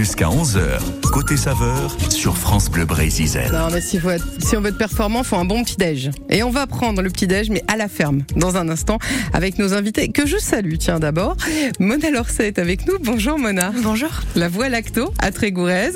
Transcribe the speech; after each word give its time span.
Jusqu'à 0.00 0.28
11h, 0.30 0.80
côté 1.12 1.36
saveur, 1.36 1.94
sur 2.08 2.38
France 2.38 2.70
Bleu 2.70 2.86
Brésil. 2.86 3.28
Non, 3.52 3.68
mais 3.70 3.82
si, 3.82 3.98
faut 4.00 4.08
être- 4.08 4.26
si 4.38 4.56
on 4.56 4.62
veut 4.62 4.68
être 4.70 4.78
performant, 4.78 5.22
faut 5.24 5.36
un 5.36 5.44
bon 5.44 5.62
petit-déj. 5.62 6.10
Et 6.30 6.42
on 6.42 6.48
va 6.48 6.66
prendre 6.66 7.02
le 7.02 7.10
petit-déj, 7.10 7.50
mais 7.50 7.62
à 7.68 7.76
la 7.76 7.86
ferme, 7.86 8.22
dans 8.34 8.56
un 8.56 8.70
instant, 8.70 8.98
avec 9.34 9.58
nos 9.58 9.74
invités, 9.74 10.08
que 10.08 10.26
je 10.26 10.38
salue, 10.38 10.76
tiens, 10.78 11.00
d'abord. 11.00 11.36
Mona 11.80 12.10
Lorset 12.10 12.46
est 12.48 12.58
avec 12.58 12.86
nous. 12.88 12.94
Bonjour, 12.98 13.38
Mona. 13.38 13.72
Bonjour. 13.82 14.08
La 14.36 14.48
voix 14.48 14.70
lacto 14.70 15.12
à 15.18 15.32
Trégourez. 15.32 15.90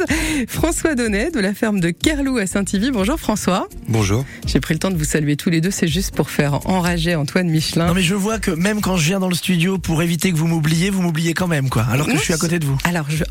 François 0.48 0.94
Donnet, 0.94 1.30
de 1.30 1.40
la 1.40 1.54
ferme 1.54 1.80
de 1.80 1.88
Kerlou 1.88 2.36
à 2.36 2.46
Saint-Ivy. 2.46 2.90
Bonjour, 2.90 3.18
François. 3.18 3.68
Bonjour. 3.88 4.26
J'ai 4.46 4.60
pris 4.60 4.74
le 4.74 4.80
temps 4.80 4.90
de 4.90 4.98
vous 4.98 5.04
saluer 5.04 5.36
tous 5.36 5.48
les 5.48 5.62
deux. 5.62 5.70
C'est 5.70 5.88
juste 5.88 6.14
pour 6.14 6.28
faire 6.28 6.60
enrager 6.68 7.14
Antoine 7.14 7.48
Michelin. 7.48 7.86
Non 7.86 7.94
mais 7.94 8.02
je 8.02 8.14
vois 8.14 8.38
que 8.38 8.50
même 8.50 8.82
quand 8.82 8.98
je 8.98 9.06
viens 9.06 9.20
dans 9.20 9.28
le 9.30 9.34
studio 9.34 9.78
pour 9.78 10.02
éviter 10.02 10.30
que 10.30 10.36
vous 10.36 10.46
m'oubliez, 10.46 10.90
vous 10.90 11.00
m'oubliez 11.00 11.32
quand 11.32 11.48
même 11.48 11.70
quoi. 11.70 11.86
Alors 11.90 12.04
que 12.06 12.12
Non, 12.12 12.18
je 12.18 12.22
suis 12.24 12.34
à 12.34 12.36
côté 12.36 12.58
de 12.58 12.66
vous. 12.66 12.76
Alors, 12.84 13.06
je- 13.08 13.24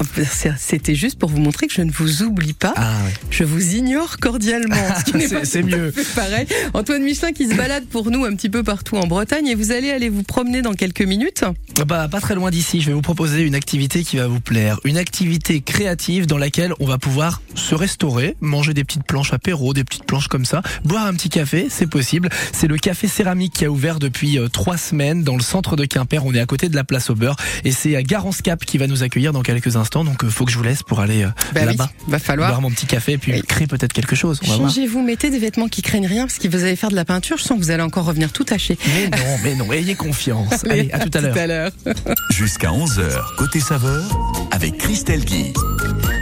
c'était 0.65 0.95
juste 0.95 1.19
pour 1.19 1.29
vous 1.29 1.39
montrer 1.39 1.67
que 1.67 1.73
je 1.73 1.81
ne 1.81 1.91
vous 1.91 2.23
oublie 2.23 2.53
pas. 2.53 2.73
Ah. 2.77 2.97
Je 3.29 3.43
vous 3.43 3.75
ignore 3.75 4.17
cordialement. 4.17 4.75
C'est- 5.43 5.63
mieux. 5.63 5.93
Pareil. 6.15 6.47
Antoine 6.73 7.03
Michelin 7.03 7.31
qui 7.31 7.47
se 7.47 7.55
balade 7.55 7.85
pour 7.85 8.09
nous 8.11 8.25
un 8.25 8.35
petit 8.35 8.49
peu 8.49 8.63
partout 8.63 8.95
en 8.97 9.07
Bretagne 9.07 9.47
et 9.47 9.55
vous 9.55 9.71
allez 9.71 9.91
aller 9.91 10.09
vous 10.09 10.23
promener 10.23 10.61
dans 10.61 10.73
quelques 10.73 11.01
minutes. 11.01 11.43
Bah 11.87 12.07
pas 12.09 12.19
très 12.21 12.35
loin 12.35 12.49
d'ici, 12.51 12.81
je 12.81 12.87
vais 12.87 12.93
vous 12.93 13.01
proposer 13.01 13.41
une 13.41 13.55
activité 13.55 14.03
qui 14.03 14.17
va 14.17 14.27
vous 14.27 14.39
plaire, 14.39 14.79
une 14.83 14.97
activité 14.97 15.61
créative 15.61 16.27
dans 16.27 16.37
laquelle 16.37 16.73
on 16.79 16.85
va 16.85 16.97
pouvoir 16.97 17.41
se 17.55 17.75
restaurer, 17.75 18.35
manger 18.41 18.73
des 18.73 18.83
petites 18.83 19.03
planches 19.05 19.33
apéro, 19.33 19.73
des 19.73 19.83
petites 19.83 20.05
planches 20.05 20.27
comme 20.27 20.45
ça, 20.45 20.61
boire 20.83 21.05
un 21.05 21.13
petit 21.13 21.29
café, 21.29 21.67
c'est 21.69 21.87
possible. 21.87 22.29
C'est 22.51 22.67
le 22.67 22.77
café 22.77 23.07
céramique 23.07 23.53
qui 23.53 23.65
a 23.65 23.71
ouvert 23.71 23.99
depuis 23.99 24.37
euh, 24.37 24.47
trois 24.47 24.77
semaines 24.77 25.23
dans 25.23 25.35
le 25.35 25.41
centre 25.41 25.75
de 25.75 25.85
Quimper. 25.85 26.25
On 26.25 26.33
est 26.33 26.39
à 26.39 26.45
côté 26.45 26.69
de 26.69 26.75
la 26.75 26.83
place 26.83 27.09
au 27.09 27.15
beurre 27.15 27.35
et 27.63 27.71
c'est 27.71 27.95
à 27.95 28.03
Garance 28.03 28.41
Cap 28.41 28.63
qui 28.65 28.77
va 28.77 28.87
nous 28.87 29.03
accueillir 29.03 29.33
dans 29.33 29.41
quelques 29.41 29.75
instants. 29.75 30.03
Donc 30.03 30.23
euh, 30.23 30.29
faut 30.43 30.47
que 30.47 30.51
je 30.51 30.57
vous 30.57 30.63
laisse 30.65 30.83
pour 30.83 30.99
aller 30.99 31.23
euh, 31.23 31.29
Bah 31.53 31.63
là-bas. 31.63 31.89
oui, 32.05 32.11
va 32.11 32.19
falloir. 32.19 32.49
Boire 32.49 32.61
mon 32.61 32.69
petit 32.69 32.85
café 32.85 33.13
et 33.13 33.17
puis 33.17 33.31
Oui. 33.31 33.41
créer 33.43 33.65
peut-être 33.65 33.93
quelque 33.93 34.13
chose. 34.13 34.41
Changez-vous, 34.43 35.01
mettez 35.01 35.29
des 35.29 35.39
vêtements 35.39 35.69
qui 35.69 35.81
craignent 35.81 36.05
rien 36.07 36.27
parce 36.27 36.37
que 36.37 36.49
vous 36.49 36.63
allez 36.63 36.75
faire 36.75 36.89
de 36.89 36.95
la 36.95 37.05
peinture. 37.05 37.37
Je 37.37 37.43
sens 37.43 37.57
que 37.57 37.63
vous 37.63 37.71
allez 37.71 37.81
encore 37.83 38.03
revenir 38.03 38.33
tout 38.33 38.43
taché. 38.43 38.77
Mais 38.87 39.07
non, 39.17 39.37
mais 39.41 39.55
non, 39.55 39.71
ayez 39.71 39.95
confiance. 39.95 40.65
Allez, 40.69 40.89
à 40.91 40.99
tout 40.99 41.17
à 41.17 41.21
l'heure. 41.21 41.47
l'heure. 41.47 41.71
Jusqu'à 42.31 42.71
11h, 42.71 43.37
côté 43.37 43.61
saveur, 43.61 44.03
avec 44.51 44.77
Christelle 44.77 45.23
Guy. 45.23 45.53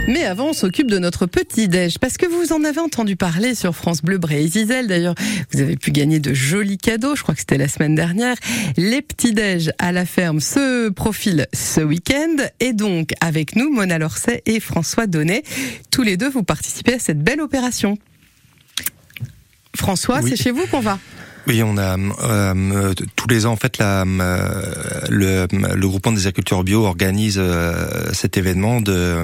Mais 0.08 0.24
avant, 0.24 0.48
on 0.48 0.52
s'occupe 0.52 0.90
de 0.90 0.98
notre 0.98 1.26
petit 1.26 1.68
déj 1.68 1.98
parce 1.98 2.16
que 2.16 2.26
vous 2.26 2.52
en 2.52 2.64
avez 2.64 2.80
entendu 2.80 3.14
parler 3.16 3.54
sur 3.54 3.74
France 3.74 4.02
Bleu 4.02 4.18
Brésil. 4.18 4.66
D'ailleurs, 4.88 5.14
vous 5.52 5.60
avez 5.60 5.76
pu 5.76 5.90
gagner 5.92 6.18
de 6.20 6.32
jolis 6.34 6.76
cadeaux. 6.78 7.14
Je 7.16 7.22
crois 7.22 7.34
que 7.34 7.40
c'était 7.40 7.58
la 7.58 7.68
semaine 7.68 7.94
dernière. 7.94 8.36
Les 8.76 9.00
petits 9.02 9.32
déj 9.32 9.70
à 9.78 9.90
la 9.92 10.04
ferme 10.04 10.40
se 10.40 10.88
profilent 10.90 11.46
ce 11.54 11.80
week-end 11.80 12.36
et 12.60 12.72
donc 12.72 13.10
avec 13.20 13.54
nous, 13.56 13.72
Mona 13.72 13.98
Et 14.46 14.60
François 14.60 15.06
Donnet, 15.06 15.42
tous 15.90 16.02
les 16.02 16.16
deux 16.16 16.28
vous 16.30 16.42
participez 16.42 16.94
à 16.94 16.98
cette 16.98 17.22
belle 17.22 17.40
opération. 17.40 17.98
François, 19.76 20.20
Oui. 20.20 20.30
c'est 20.30 20.42
chez 20.42 20.50
vous 20.50 20.66
qu'on 20.66 20.80
va? 20.80 20.98
Oui, 21.48 21.60
on 21.64 21.76
a 21.76 21.96
euh, 21.98 22.94
tous 23.16 23.26
les 23.28 23.46
ans 23.46 23.52
en 23.52 23.56
fait 23.56 23.78
la, 23.78 24.02
euh, 24.02 24.64
le, 25.10 25.48
le 25.50 25.88
groupement 25.88 26.12
des 26.12 26.28
agriculteurs 26.28 26.62
bio 26.62 26.84
organise 26.84 27.36
euh, 27.38 28.12
cet 28.12 28.36
événement 28.36 28.80
de 28.80 29.16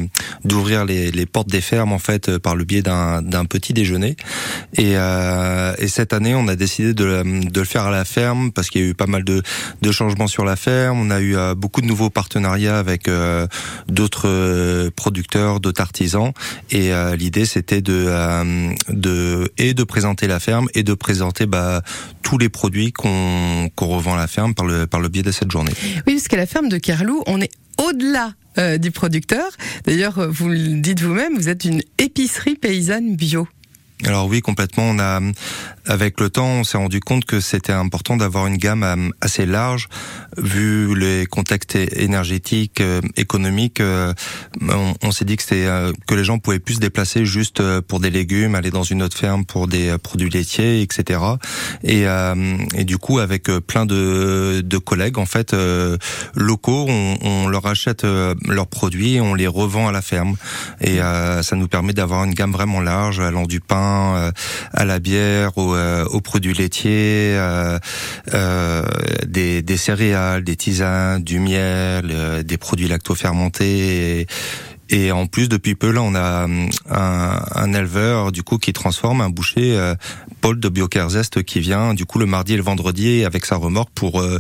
d'ouvrir 0.45 0.85
les, 0.85 1.13
les 1.13 1.27
portes 1.27 1.49
des 1.49 1.61
fermes 1.61 1.93
en 1.93 2.01
fait 2.01 2.39
par 2.39 2.57
le 2.57 2.65
biais 2.65 2.83
d'un 2.83 3.23
d'un 3.23 3.45
petit 3.45 3.73
déjeuner 3.73 4.17
et, 4.75 4.97
euh, 4.97 5.73
et 5.79 5.87
cette 5.87 6.13
année 6.13 6.35
on 6.35 6.49
a 6.49 6.57
décidé 6.57 6.93
de, 6.93 7.23
de 7.49 7.61
le 7.61 7.67
faire 7.67 7.85
à 7.85 7.93
la 7.93 8.05
ferme 8.05 8.51
parce 8.51 8.69
qu'il 8.69 8.83
y 8.83 8.85
a 8.85 8.89
eu 8.89 8.95
pas 8.95 9.07
mal 9.07 9.23
de, 9.23 9.43
de 9.83 9.93
changements 9.93 10.27
sur 10.27 10.45
la 10.45 10.57
ferme. 10.57 10.99
On 10.99 11.11
a 11.11 11.21
eu 11.21 11.37
euh, 11.37 11.55
beaucoup 11.55 11.83
de 11.83 11.87
nouveaux 11.87 12.11
partenariats 12.11 12.79
avec 12.81 13.07
euh, 13.07 13.47
d'autres 13.87 14.29
euh, 14.29 14.91
producteurs, 14.95 15.61
d'autres 15.61 15.81
artisans 15.81 16.33
et 16.73 16.93
euh, 16.93 17.15
l'idée 17.15 17.47
c'était 17.47 17.81
de 17.81 18.07
euh, 18.09 18.73
de 18.89 19.53
et 19.57 19.73
de 19.73 19.85
présenter 19.85 20.27
la 20.27 20.41
ferme 20.41 20.67
et 20.75 20.83
de 20.83 20.95
présenter 20.95 21.47
bah 21.47 21.83
tous 22.23 22.39
les 22.39 22.49
produits 22.49 22.93
qu'on 22.93 23.71
qu'on 23.75 23.87
revend 23.87 24.15
à 24.15 24.19
la 24.19 24.27
ferme 24.27 24.55
par 24.55 24.67
le 24.67 24.87
par 24.87 25.01
le 25.01 25.09
biais 25.09 25.23
de 25.23 25.33
cette 25.33 25.51
journée. 25.51 25.73
Oui, 26.07 26.15
parce 26.15 26.29
qu'à 26.29 26.37
la 26.37 26.47
ferme 26.47 26.69
de 26.69 26.79
Kerlou, 26.79 27.23
on 27.27 27.41
est 27.41 27.51
au-delà 27.79 28.35
euh, 28.59 28.79
du 28.79 28.91
producteur. 28.91 29.47
D'ailleurs, 29.85 30.19
euh, 30.19 30.29
vous 30.29 30.49
le 30.49 30.81
dites 30.81 31.01
vous-même, 31.01 31.37
vous 31.37 31.49
êtes 31.49 31.65
une 31.65 31.83
épicerie 31.99 32.57
paysanne 32.57 33.15
bio. 33.15 33.47
Alors 34.05 34.27
oui, 34.27 34.41
complètement. 34.41 34.85
On 34.91 34.99
a, 35.01 35.21
avec 35.87 36.21
le 36.21 36.31
temps, 36.31 36.47
on 36.47 36.65
s'est 36.65 36.79
rendu 36.79 37.01
compte 37.01 37.25
que 37.25 37.41
c'était 37.41 37.73
important 37.73 38.17
d'avoir 38.17 38.47
une 38.47 38.57
gamme 38.57 38.85
euh, 38.85 39.09
assez 39.21 39.45
large, 39.45 39.89
vu 40.37 40.95
les 40.95 41.27
contextes 41.27 41.75
énergétiques, 41.75 42.81
euh, 42.81 43.01
économiques. 43.17 43.81
euh, 43.81 44.13
On, 45.03 45.11
s'est 45.11 45.25
dit 45.25 45.37
que 45.37 45.43
c'était 45.43 45.67
que 46.07 46.15
les 46.15 46.25
gens 46.25 46.39
pouvaient 46.39 46.61
plus 46.61 46.75
se 46.75 46.81
déplacer 46.81 47.25
juste 47.25 47.63
pour 47.81 47.99
des 47.99 48.11
légumes, 48.11 48.55
aller 48.55 48.71
dans 48.71 48.85
une 48.85 49.03
autre 49.03 49.17
ferme 49.17 49.45
pour 49.45 49.67
des 49.67 49.97
produits 49.99 50.31
laitiers, 50.31 50.83
etc. 50.83 51.21
Et, 51.83 52.05
du 52.85 52.99
coup, 52.99 53.19
avec 53.19 53.45
plein 53.67 53.87
de, 53.87 54.61
de 54.65 54.79
collègues 54.79 55.19
en 55.19 55.27
fait 55.27 55.57
locaux, 56.35 56.87
on, 56.89 57.19
on 57.23 57.49
leur 57.49 57.67
achète 57.67 58.05
leurs 58.05 58.67
produits, 58.67 59.15
et 59.15 59.21
on 59.21 59.35
les 59.35 59.47
revend 59.47 59.89
à 59.89 59.93
la 59.93 60.03
ferme. 60.03 60.37
Et 60.81 60.99
ça 60.99 61.57
nous 61.57 61.69
permet 61.69 61.95
d'avoir 61.95 62.25
une 62.25 62.35
gamme 62.35 62.53
vraiment 62.53 62.81
large, 62.81 63.21
allant 63.21 63.47
du 63.47 63.61
pain 63.61 63.88
euh, 63.89 64.31
à 64.73 64.85
la 64.85 64.99
bière, 64.99 65.57
aux, 65.57 65.75
euh, 65.75 66.05
aux 66.05 66.21
produits 66.21 66.55
laitiers, 66.55 67.37
euh, 67.37 67.79
des, 69.27 69.77
céréales, 69.77 70.45
des 70.45 70.57
tisanes, 70.57 71.23
du 71.23 71.39
miel, 71.39 72.43
des 72.45 72.57
produits 72.59 72.89
lactofermentés. 72.89 74.27
Et 74.91 75.13
en 75.13 75.27
plus, 75.27 75.49
depuis 75.49 75.75
peu, 75.75 75.91
là, 75.91 76.03
on 76.03 76.15
a 76.15 76.45
hum, 76.45 76.69
un, 76.91 77.41
un 77.55 77.73
éleveur 77.73 78.33
du 78.33 78.43
coup 78.43 78.59
qui 78.59 78.73
transforme 78.73 79.21
un 79.21 79.31
boucher, 79.31 79.77
euh, 79.77 79.95
Paul 80.41 80.59
de 80.61 80.69
Biocarzest, 80.69 81.43
qui 81.43 81.61
vient 81.61 81.95
du 81.95 82.05
coup 82.05 82.19
le 82.19 82.27
mardi 82.27 82.55
et 82.55 82.57
le 82.57 82.63
vendredi 82.63 83.25
avec 83.25 83.45
sa 83.45 83.57
remorque 83.57 83.91
pour 83.95 84.21
euh, 84.21 84.39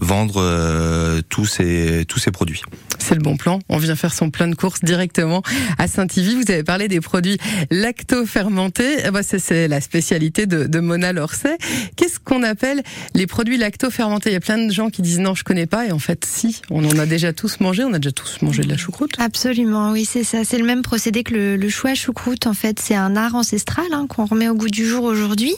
vendre 0.00 0.40
euh, 0.40 1.20
tous 1.28 1.46
ces 1.46 2.04
tous 2.08 2.18
ces 2.18 2.30
produits. 2.30 2.62
C'est 2.98 3.14
le 3.14 3.20
bon 3.20 3.36
plan. 3.36 3.58
On 3.68 3.76
vient 3.76 3.96
faire 3.96 4.14
son 4.14 4.30
plein 4.30 4.48
de 4.48 4.54
courses 4.54 4.80
directement 4.82 5.42
à 5.78 5.86
Saint-Ivy. 5.88 6.36
Vous 6.36 6.50
avez 6.50 6.62
parlé 6.62 6.88
des 6.88 7.00
produits 7.00 7.38
lacto-fermentés. 7.70 8.96
Eh 9.06 9.10
ben, 9.10 9.22
c'est- 9.22 9.38
c'est 9.38 9.68
la 9.68 9.80
spécialité 9.80 10.46
de, 10.46 10.64
de 10.64 10.80
Mona 10.80 11.12
Lorset. 11.12 11.58
Qu'est-ce 11.96 12.18
qu'on 12.18 12.42
appelle 12.42 12.82
les 13.14 13.26
produits 13.26 13.56
lacto-fermentés? 13.58 14.30
Il 14.30 14.32
y 14.32 14.36
a 14.36 14.40
plein 14.40 14.58
de 14.58 14.72
gens 14.72 14.90
qui 14.90 15.02
disent 15.02 15.18
non, 15.20 15.34
je 15.34 15.44
connais 15.44 15.66
pas. 15.66 15.86
Et 15.86 15.92
en 15.92 15.98
fait, 15.98 16.24
si, 16.24 16.62
on 16.70 16.84
en 16.84 16.98
a 16.98 17.06
déjà 17.06 17.32
tous 17.32 17.60
mangé. 17.60 17.84
On 17.84 17.92
a 17.92 17.98
déjà 17.98 18.12
tous 18.12 18.40
mangé 18.42 18.62
de 18.62 18.68
la 18.68 18.76
choucroute. 18.76 19.12
Absolument, 19.18 19.83
oui, 19.92 20.04
c'est 20.04 20.24
ça. 20.24 20.44
C'est 20.44 20.58
le 20.58 20.64
même 20.64 20.82
procédé 20.82 21.22
que 21.22 21.34
le, 21.34 21.56
le 21.56 21.68
choix 21.68 21.94
choucroute. 21.94 22.46
En 22.46 22.54
fait, 22.54 22.78
c'est 22.80 22.94
un 22.94 23.16
art 23.16 23.34
ancestral 23.34 23.86
hein, 23.92 24.06
qu'on 24.08 24.24
remet 24.24 24.48
au 24.48 24.54
goût 24.54 24.68
du 24.68 24.86
jour 24.86 25.04
aujourd'hui, 25.04 25.54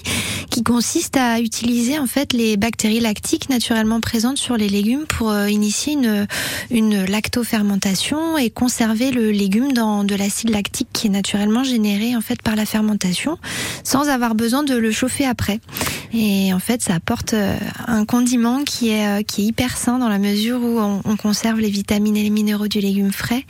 qui 0.50 0.62
consiste 0.62 1.16
à 1.16 1.40
utiliser 1.40 1.98
en 1.98 2.06
fait 2.06 2.32
les 2.32 2.56
bactéries 2.56 3.00
lactiques 3.00 3.48
naturellement 3.48 4.00
présentes 4.00 4.38
sur 4.38 4.56
les 4.56 4.68
légumes 4.68 5.04
pour 5.06 5.30
euh, 5.30 5.48
initier 5.48 5.94
une, 5.94 6.26
une 6.70 7.04
lactofermentation 7.04 8.38
et 8.38 8.50
conserver 8.50 9.10
le 9.10 9.30
légume 9.30 9.72
dans 9.72 10.04
de 10.04 10.14
l'acide 10.14 10.50
lactique 10.50 10.88
qui 10.92 11.08
est 11.08 11.10
naturellement 11.10 11.64
généré 11.64 12.16
en 12.16 12.20
fait 12.20 12.40
par 12.42 12.56
la 12.56 12.66
fermentation, 12.66 13.38
sans 13.84 14.08
avoir 14.08 14.34
besoin 14.34 14.62
de 14.62 14.74
le 14.74 14.90
chauffer 14.90 15.26
après. 15.26 15.60
Et 16.14 16.54
en 16.54 16.60
fait, 16.60 16.82
ça 16.82 16.94
apporte 16.94 17.34
euh, 17.34 17.56
un 17.86 18.04
condiment 18.04 18.64
qui 18.64 18.90
est 18.90 19.06
euh, 19.06 19.22
qui 19.22 19.42
est 19.42 19.44
hyper 19.44 19.76
sain 19.76 19.98
dans 19.98 20.08
la 20.08 20.18
mesure 20.18 20.62
où 20.62 20.80
on 20.80 21.16
conserve 21.16 21.60
les 21.60 21.70
vitamines 21.70 22.16
et 22.16 22.22
les 22.22 22.30
minéraux 22.30 22.68
du 22.68 22.80
légume 22.80 23.12
frais. 23.12 23.44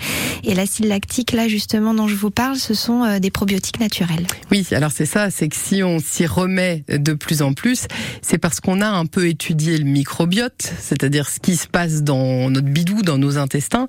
Et 0.48 0.54
l'acide 0.54 0.84
lactique, 0.86 1.32
là 1.32 1.48
justement 1.48 1.92
dont 1.92 2.06
je 2.06 2.14
vous 2.14 2.30
parle, 2.30 2.54
ce 2.56 2.72
sont 2.72 3.02
euh, 3.02 3.18
des 3.18 3.30
probiotiques 3.32 3.80
naturels. 3.80 4.26
Oui, 4.52 4.64
alors 4.70 4.92
c'est 4.92 5.04
ça, 5.04 5.28
c'est 5.30 5.48
que 5.48 5.56
si 5.56 5.82
on 5.82 5.98
s'y 5.98 6.24
remet 6.24 6.84
de 6.88 7.14
plus 7.14 7.42
en 7.42 7.52
plus, 7.52 7.86
c'est 8.22 8.38
parce 8.38 8.60
qu'on 8.60 8.80
a 8.80 8.86
un 8.88 9.06
peu 9.06 9.26
étudié 9.26 9.76
le 9.76 9.84
microbiote, 9.84 10.72
c'est-à-dire 10.80 11.28
ce 11.28 11.40
qui 11.40 11.56
se 11.56 11.66
passe 11.66 12.04
dans 12.04 12.48
notre 12.48 12.68
bidou, 12.68 13.02
dans 13.02 13.18
nos 13.18 13.38
intestins, 13.38 13.86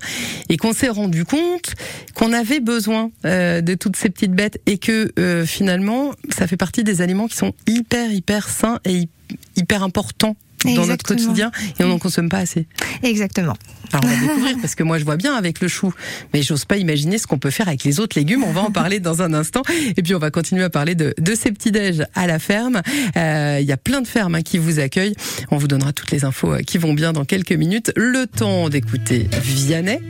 et 0.48 0.56
qu'on 0.56 0.72
s'est 0.72 0.88
rendu 0.88 1.24
compte 1.24 1.74
qu'on 2.14 2.32
avait 2.32 2.60
besoin 2.60 3.12
euh, 3.24 3.60
de 3.60 3.74
toutes 3.74 3.94
ces 3.94 4.10
petites 4.10 4.32
bêtes 4.32 4.60
et 4.66 4.78
que 4.78 5.12
euh, 5.20 5.46
finalement, 5.46 6.10
ça 6.28 6.48
fait 6.48 6.56
partie 6.56 6.82
des 6.82 7.02
aliments 7.02 7.28
qui 7.28 7.36
sont 7.36 7.52
hyper, 7.68 8.10
hyper 8.10 8.48
sains 8.48 8.80
et 8.84 8.94
hy- 8.94 9.08
hyper 9.56 9.84
importants 9.84 10.34
dans 10.64 10.86
notre 10.86 11.04
quotidien 11.04 11.50
et 11.78 11.84
on 11.84 11.88
n'en 11.88 11.98
consomme 11.98 12.28
pas 12.28 12.38
assez. 12.38 12.66
Exactement. 13.02 13.54
Alors 13.92 14.04
on 14.04 14.08
va 14.08 14.16
découvrir 14.20 14.56
parce 14.60 14.74
que 14.74 14.82
moi 14.82 14.98
je 14.98 15.04
vois 15.04 15.16
bien 15.16 15.34
avec 15.34 15.60
le 15.60 15.68
chou, 15.68 15.92
mais 16.34 16.42
j'ose 16.42 16.64
pas 16.64 16.76
imaginer 16.76 17.18
ce 17.18 17.26
qu'on 17.26 17.38
peut 17.38 17.50
faire 17.50 17.68
avec 17.68 17.84
les 17.84 18.00
autres 18.00 18.18
légumes. 18.18 18.44
On 18.44 18.52
va 18.52 18.62
en 18.62 18.70
parler 18.70 19.00
dans 19.00 19.22
un 19.22 19.32
instant 19.34 19.62
et 19.96 20.02
puis 20.02 20.14
on 20.14 20.18
va 20.18 20.30
continuer 20.30 20.64
à 20.64 20.70
parler 20.70 20.94
de, 20.94 21.14
de 21.18 21.34
ces 21.34 21.52
petits 21.52 21.72
déj 21.72 22.04
à 22.14 22.26
la 22.26 22.38
ferme. 22.38 22.82
Euh, 23.16 23.58
Il 23.60 23.66
y 23.66 23.72
a 23.72 23.76
plein 23.76 24.00
de 24.00 24.06
fermes 24.06 24.34
hein, 24.34 24.42
qui 24.42 24.58
vous 24.58 24.78
accueillent. 24.80 25.14
On 25.50 25.56
vous 25.56 25.68
donnera 25.68 25.92
toutes 25.92 26.10
les 26.10 26.24
infos 26.24 26.52
euh, 26.54 26.58
qui 26.60 26.78
vont 26.78 26.92
bien 26.94 27.12
dans 27.12 27.24
quelques 27.24 27.52
minutes. 27.52 27.92
Le 27.96 28.26
temps 28.26 28.68
d'écouter 28.68 29.28
Vianney 29.42 30.00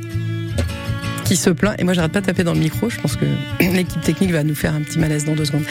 qui 1.28 1.36
se 1.36 1.50
plaint. 1.50 1.78
Et 1.78 1.84
moi, 1.84 1.92
j'arrête 1.92 2.12
pas 2.12 2.22
de 2.22 2.26
taper 2.26 2.42
dans 2.42 2.54
le 2.54 2.58
micro. 2.58 2.88
Je 2.88 2.98
pense 2.98 3.16
que 3.16 3.26
l'équipe 3.60 4.00
technique 4.00 4.32
va 4.32 4.42
nous 4.42 4.54
faire 4.54 4.74
un 4.74 4.80
petit 4.80 4.98
malaise 4.98 5.26
dans 5.26 5.34
deux 5.34 5.44
secondes. 5.44 5.66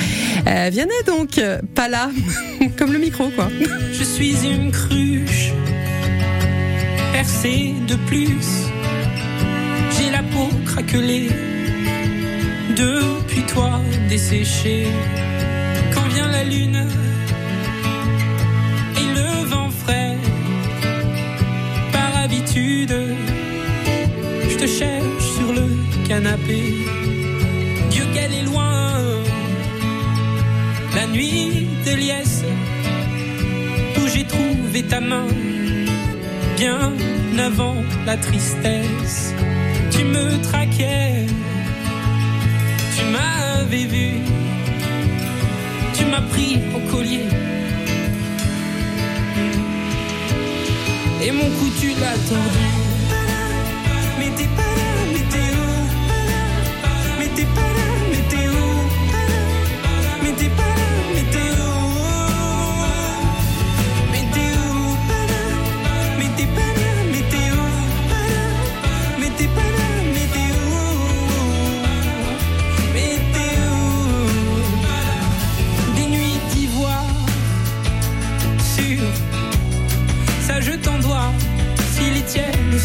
Euh, 0.47 0.69
donc, 1.07 1.39
euh, 1.39 1.59
pas 1.73 1.89
là, 1.89 2.11
comme 2.77 2.93
le 2.93 2.99
micro, 2.99 3.29
quoi. 3.29 3.49
Je 3.91 4.03
suis 4.03 4.35
une 4.45 4.71
cruche 4.71 5.51
percée 7.11 7.73
de 7.87 7.95
plus. 8.05 8.69
J'ai 9.97 10.11
la 10.11 10.21
peau 10.21 10.47
craquelée 10.65 11.29
Depuis 12.75 13.41
toi 13.47 13.81
desséché, 14.09 14.85
quand 15.91 16.07
vient 16.13 16.27
la 16.31 16.43
lune 16.43 16.85
et 18.95 19.15
le 19.15 19.45
vent 19.49 19.71
frais, 19.71 20.17
par 21.91 22.23
habitude, 22.23 22.93
je 24.49 24.55
te 24.55 24.67
cherche 24.67 25.06
canapé. 26.07 26.73
Dieu 27.89 28.05
qu'elle 28.13 28.33
est 28.33 28.43
loin, 28.43 28.93
la 30.95 31.07
nuit 31.07 31.67
de 31.85 31.93
liesse, 31.95 32.43
où 33.97 34.07
j'ai 34.13 34.23
trouvé 34.23 34.83
ta 34.83 35.01
main, 35.01 35.27
bien 36.57 36.93
avant 37.37 37.75
la 38.05 38.15
tristesse. 38.17 39.33
Tu 39.91 40.03
me 40.05 40.41
traquais, 40.41 41.25
tu 42.95 43.03
m'avais 43.13 43.85
vu, 43.85 44.09
tu 45.93 46.05
m'as 46.05 46.25
pris 46.33 46.59
au 46.75 46.79
collier. 46.91 47.27
Et 51.23 51.31
mon 51.31 51.49
cou 51.57 51.67
tu 51.81 51.89
l'as 51.99 52.19
tordu. 52.29 52.86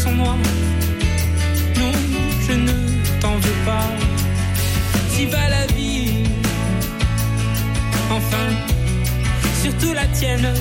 Sont 0.03 0.11
noires. 0.11 0.37
Non, 1.77 1.91
je 2.45 2.53
ne 2.53 3.21
t'en 3.21 3.35
veux 3.35 3.65
pas. 3.65 4.02
Va 5.31 5.47
la 5.49 5.65
vie, 5.67 6.25
enfin, 8.11 8.49
surtout 9.63 9.93
la 9.93 10.05
tienne, 10.07 10.53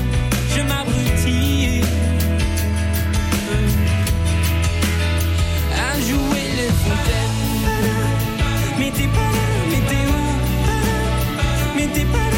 je 0.55 0.63
m'abrutis. 0.63 1.83
À 5.75 6.01
jouer 6.01 6.47
les 6.59 6.73
fontaines. 6.85 7.41
Mais 8.79 8.91
t'es 8.93 9.09
pas 9.09 9.33
là, 9.37 9.47
mais 9.69 9.83
t'es 9.89 10.05
où? 10.07 10.23
Mais 11.77 11.89
t'es 11.89 12.05
pas 12.05 12.32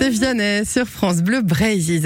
c'était 0.00 0.10
Vianney 0.10 0.64
sur 0.64 0.86
France 0.86 1.18
Bleu 1.18 1.42
Brésil. 1.42 2.02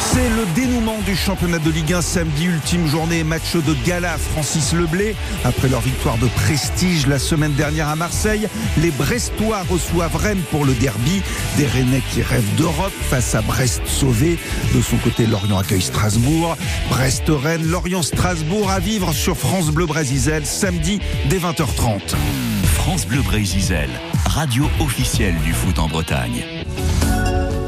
C'est 0.00 0.28
le 0.30 0.54
dénouement 0.56 0.98
du 1.06 1.14
championnat 1.14 1.60
de 1.60 1.70
Ligue 1.70 1.92
1 1.92 2.02
samedi, 2.02 2.46
ultime 2.46 2.88
journée, 2.88 3.22
match 3.22 3.54
de 3.54 3.74
gala. 3.86 4.18
Francis 4.18 4.72
Leblé, 4.72 5.14
après 5.44 5.68
leur 5.68 5.80
victoire 5.80 6.18
de 6.18 6.26
prestige 6.26 7.06
la 7.06 7.20
semaine 7.20 7.52
dernière 7.52 7.88
à 7.88 7.94
Marseille, 7.94 8.48
les 8.78 8.90
Brestois 8.90 9.62
reçoivent 9.70 10.16
Rennes 10.16 10.42
pour 10.50 10.64
le 10.64 10.72
derby. 10.74 11.22
Des 11.56 11.66
Rennais 11.66 12.02
qui 12.10 12.22
rêvent 12.22 12.54
d'Europe 12.56 12.92
face 13.10 13.34
à 13.36 13.42
Brest 13.42 13.82
sauvé. 13.86 14.36
De 14.74 14.82
son 14.82 14.96
côté, 14.96 15.26
Lorient 15.26 15.58
accueille 15.58 15.82
Strasbourg. 15.82 16.56
Brest-Rennes, 16.88 17.66
Lorient-Strasbourg 17.66 18.70
à 18.70 18.80
vivre 18.80 19.12
sur 19.12 19.36
France 19.36 19.70
Bleu 19.70 19.86
Brésil 19.86 20.42
samedi 20.44 20.98
dès 21.28 21.38
20h30. 21.38 22.14
France 22.64 23.06
Bleu 23.06 23.22
Brésil, 23.22 23.88
radio 24.34 24.64
officielle 24.80 25.36
du 25.44 25.52
foot 25.52 25.78
en 25.78 25.86
Bretagne. 25.86 26.42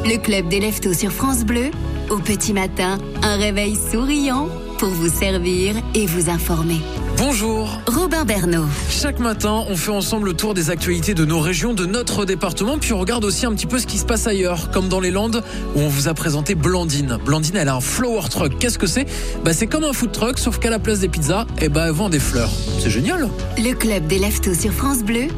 Le 0.04 0.16
club 0.16 0.48
des 0.48 0.58
leftos 0.58 0.94
sur 0.94 1.12
France 1.12 1.44
Bleu. 1.44 1.70
Au 2.10 2.18
petit 2.18 2.52
matin, 2.52 2.98
un 3.22 3.36
réveil 3.36 3.76
souriant 3.76 4.48
pour 4.78 4.88
vous 4.88 5.08
servir 5.08 5.76
et 5.94 6.06
vous 6.06 6.28
informer. 6.28 6.80
Bonjour. 7.18 7.80
Robin 7.86 8.24
Bernot. 8.24 8.66
Chaque 8.90 9.20
matin, 9.20 9.64
on 9.68 9.76
fait 9.76 9.92
ensemble 9.92 10.26
le 10.26 10.34
tour 10.34 10.54
des 10.54 10.70
actualités 10.70 11.14
de 11.14 11.24
nos 11.24 11.38
régions, 11.38 11.72
de 11.72 11.86
notre 11.86 12.24
département, 12.24 12.78
puis 12.78 12.92
on 12.92 12.98
regarde 12.98 13.24
aussi 13.24 13.46
un 13.46 13.52
petit 13.52 13.66
peu 13.66 13.78
ce 13.78 13.86
qui 13.86 13.98
se 13.98 14.04
passe 14.04 14.26
ailleurs, 14.26 14.72
comme 14.72 14.88
dans 14.88 15.00
les 15.00 15.12
Landes, 15.12 15.44
où 15.76 15.80
on 15.80 15.88
vous 15.88 16.08
a 16.08 16.14
présenté 16.14 16.56
Blandine. 16.56 17.16
Blandine, 17.24 17.58
elle 17.58 17.68
a 17.68 17.76
un 17.76 17.80
flower 17.80 18.22
truck. 18.28 18.58
Qu'est-ce 18.58 18.78
que 18.78 18.88
c'est? 18.88 19.06
Bah, 19.44 19.52
c'est 19.52 19.68
comme 19.68 19.84
un 19.84 19.92
food 19.92 20.10
truck, 20.10 20.40
sauf 20.40 20.58
qu'à 20.58 20.70
la 20.70 20.80
place 20.80 20.98
des 20.98 21.08
pizzas, 21.08 21.46
eh 21.60 21.68
bah, 21.68 21.84
elle 21.86 21.92
vend 21.92 22.08
des 22.08 22.18
fleurs. 22.18 22.50
C'est 22.80 22.90
génial. 22.90 23.28
Le 23.56 23.72
club 23.72 24.08
des 24.08 24.18
leftos 24.18 24.54
sur 24.54 24.72
France 24.72 25.04
Bleu. 25.04 25.28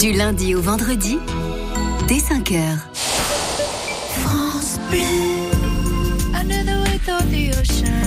Du 0.00 0.12
lundi 0.12 0.54
au 0.54 0.60
vendredi, 0.60 1.18
dès 2.08 2.18
5h. 2.18 2.60
France 4.22 4.78
Bleu. 4.90 5.00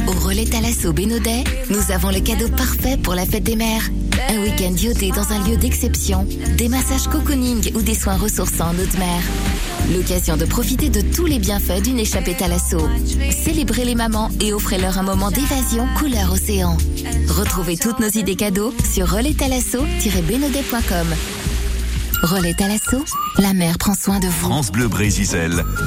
Au 0.07 0.11
relais 0.25 0.45
Thalasso 0.45 0.93
Bénodet, 0.93 1.43
nous 1.69 1.91
avons 1.91 2.09
le 2.09 2.19
cadeau 2.19 2.47
parfait 2.49 2.97
pour 2.97 3.13
la 3.15 3.25
fête 3.25 3.43
des 3.43 3.55
mères. 3.55 3.89
Un 4.29 4.41
week-end 4.41 4.73
iodé 4.75 5.11
dans 5.11 5.31
un 5.31 5.47
lieu 5.47 5.55
d'exception, 5.57 6.27
des 6.57 6.67
massages 6.67 7.07
cocooning 7.07 7.71
ou 7.75 7.81
des 7.81 7.95
soins 7.95 8.17
ressourçants 8.17 8.69
en 8.69 8.73
eau 8.73 8.85
de 8.85 8.97
mer. 8.97 9.21
L'occasion 9.95 10.35
de 10.37 10.45
profiter 10.45 10.89
de 10.89 11.01
tous 11.01 11.25
les 11.25 11.39
bienfaits 11.39 11.81
d'une 11.81 11.99
échappée 11.99 12.35
Thalasso. 12.35 12.79
Célébrez 13.31 13.85
les 13.85 13.95
mamans 13.95 14.29
et 14.41 14.53
offrez-leur 14.53 14.97
un 14.97 15.03
moment 15.03 15.31
d'évasion 15.31 15.87
couleur 15.97 16.33
océan. 16.33 16.75
Retrouvez 17.29 17.77
toutes 17.77 17.99
nos 17.99 18.09
idées 18.09 18.35
cadeaux 18.35 18.73
sur 18.83 19.07
relaisthalasso-bénodet.com. 19.07 21.07
Relais 22.23 22.55
à 22.61 22.67
l'assaut, 22.67 23.05
la 23.37 23.53
mer 23.53 23.77
prend 23.77 23.93
soin 23.93 24.19
de 24.19 24.25
vous. 24.25 24.31
France 24.31 24.71
Bleu 24.71 24.87
Brésil, 24.87 25.25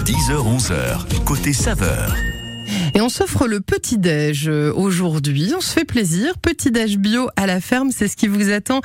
10h-11h, 0.04 1.24
côté 1.24 1.52
saveur. 1.52 2.14
Et 2.94 3.00
on 3.00 3.08
s'offre 3.08 3.46
le 3.46 3.60
petit-déj 3.60 4.48
euh, 4.48 4.72
aujourd'hui. 4.72 5.52
On 5.56 5.60
se 5.60 5.72
fait 5.72 5.84
plaisir. 5.84 6.36
Petit-déj 6.38 6.98
bio 6.98 7.28
à 7.36 7.46
la 7.46 7.60
ferme, 7.60 7.90
c'est 7.90 8.08
ce 8.08 8.16
qui 8.16 8.28
vous 8.28 8.50
attend. 8.50 8.80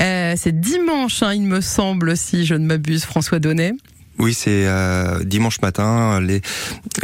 Euh, 0.00 0.34
c'est 0.36 0.60
dimanche, 0.60 1.22
hein, 1.22 1.34
il 1.34 1.42
me 1.42 1.60
semble, 1.60 2.16
si 2.16 2.44
je 2.46 2.54
ne 2.54 2.66
m'abuse, 2.66 3.04
François 3.04 3.38
Donnet. 3.38 3.72
Oui, 4.18 4.34
c'est 4.34 4.66
euh, 4.66 5.24
dimanche 5.24 5.62
matin. 5.62 6.20
Les, 6.20 6.42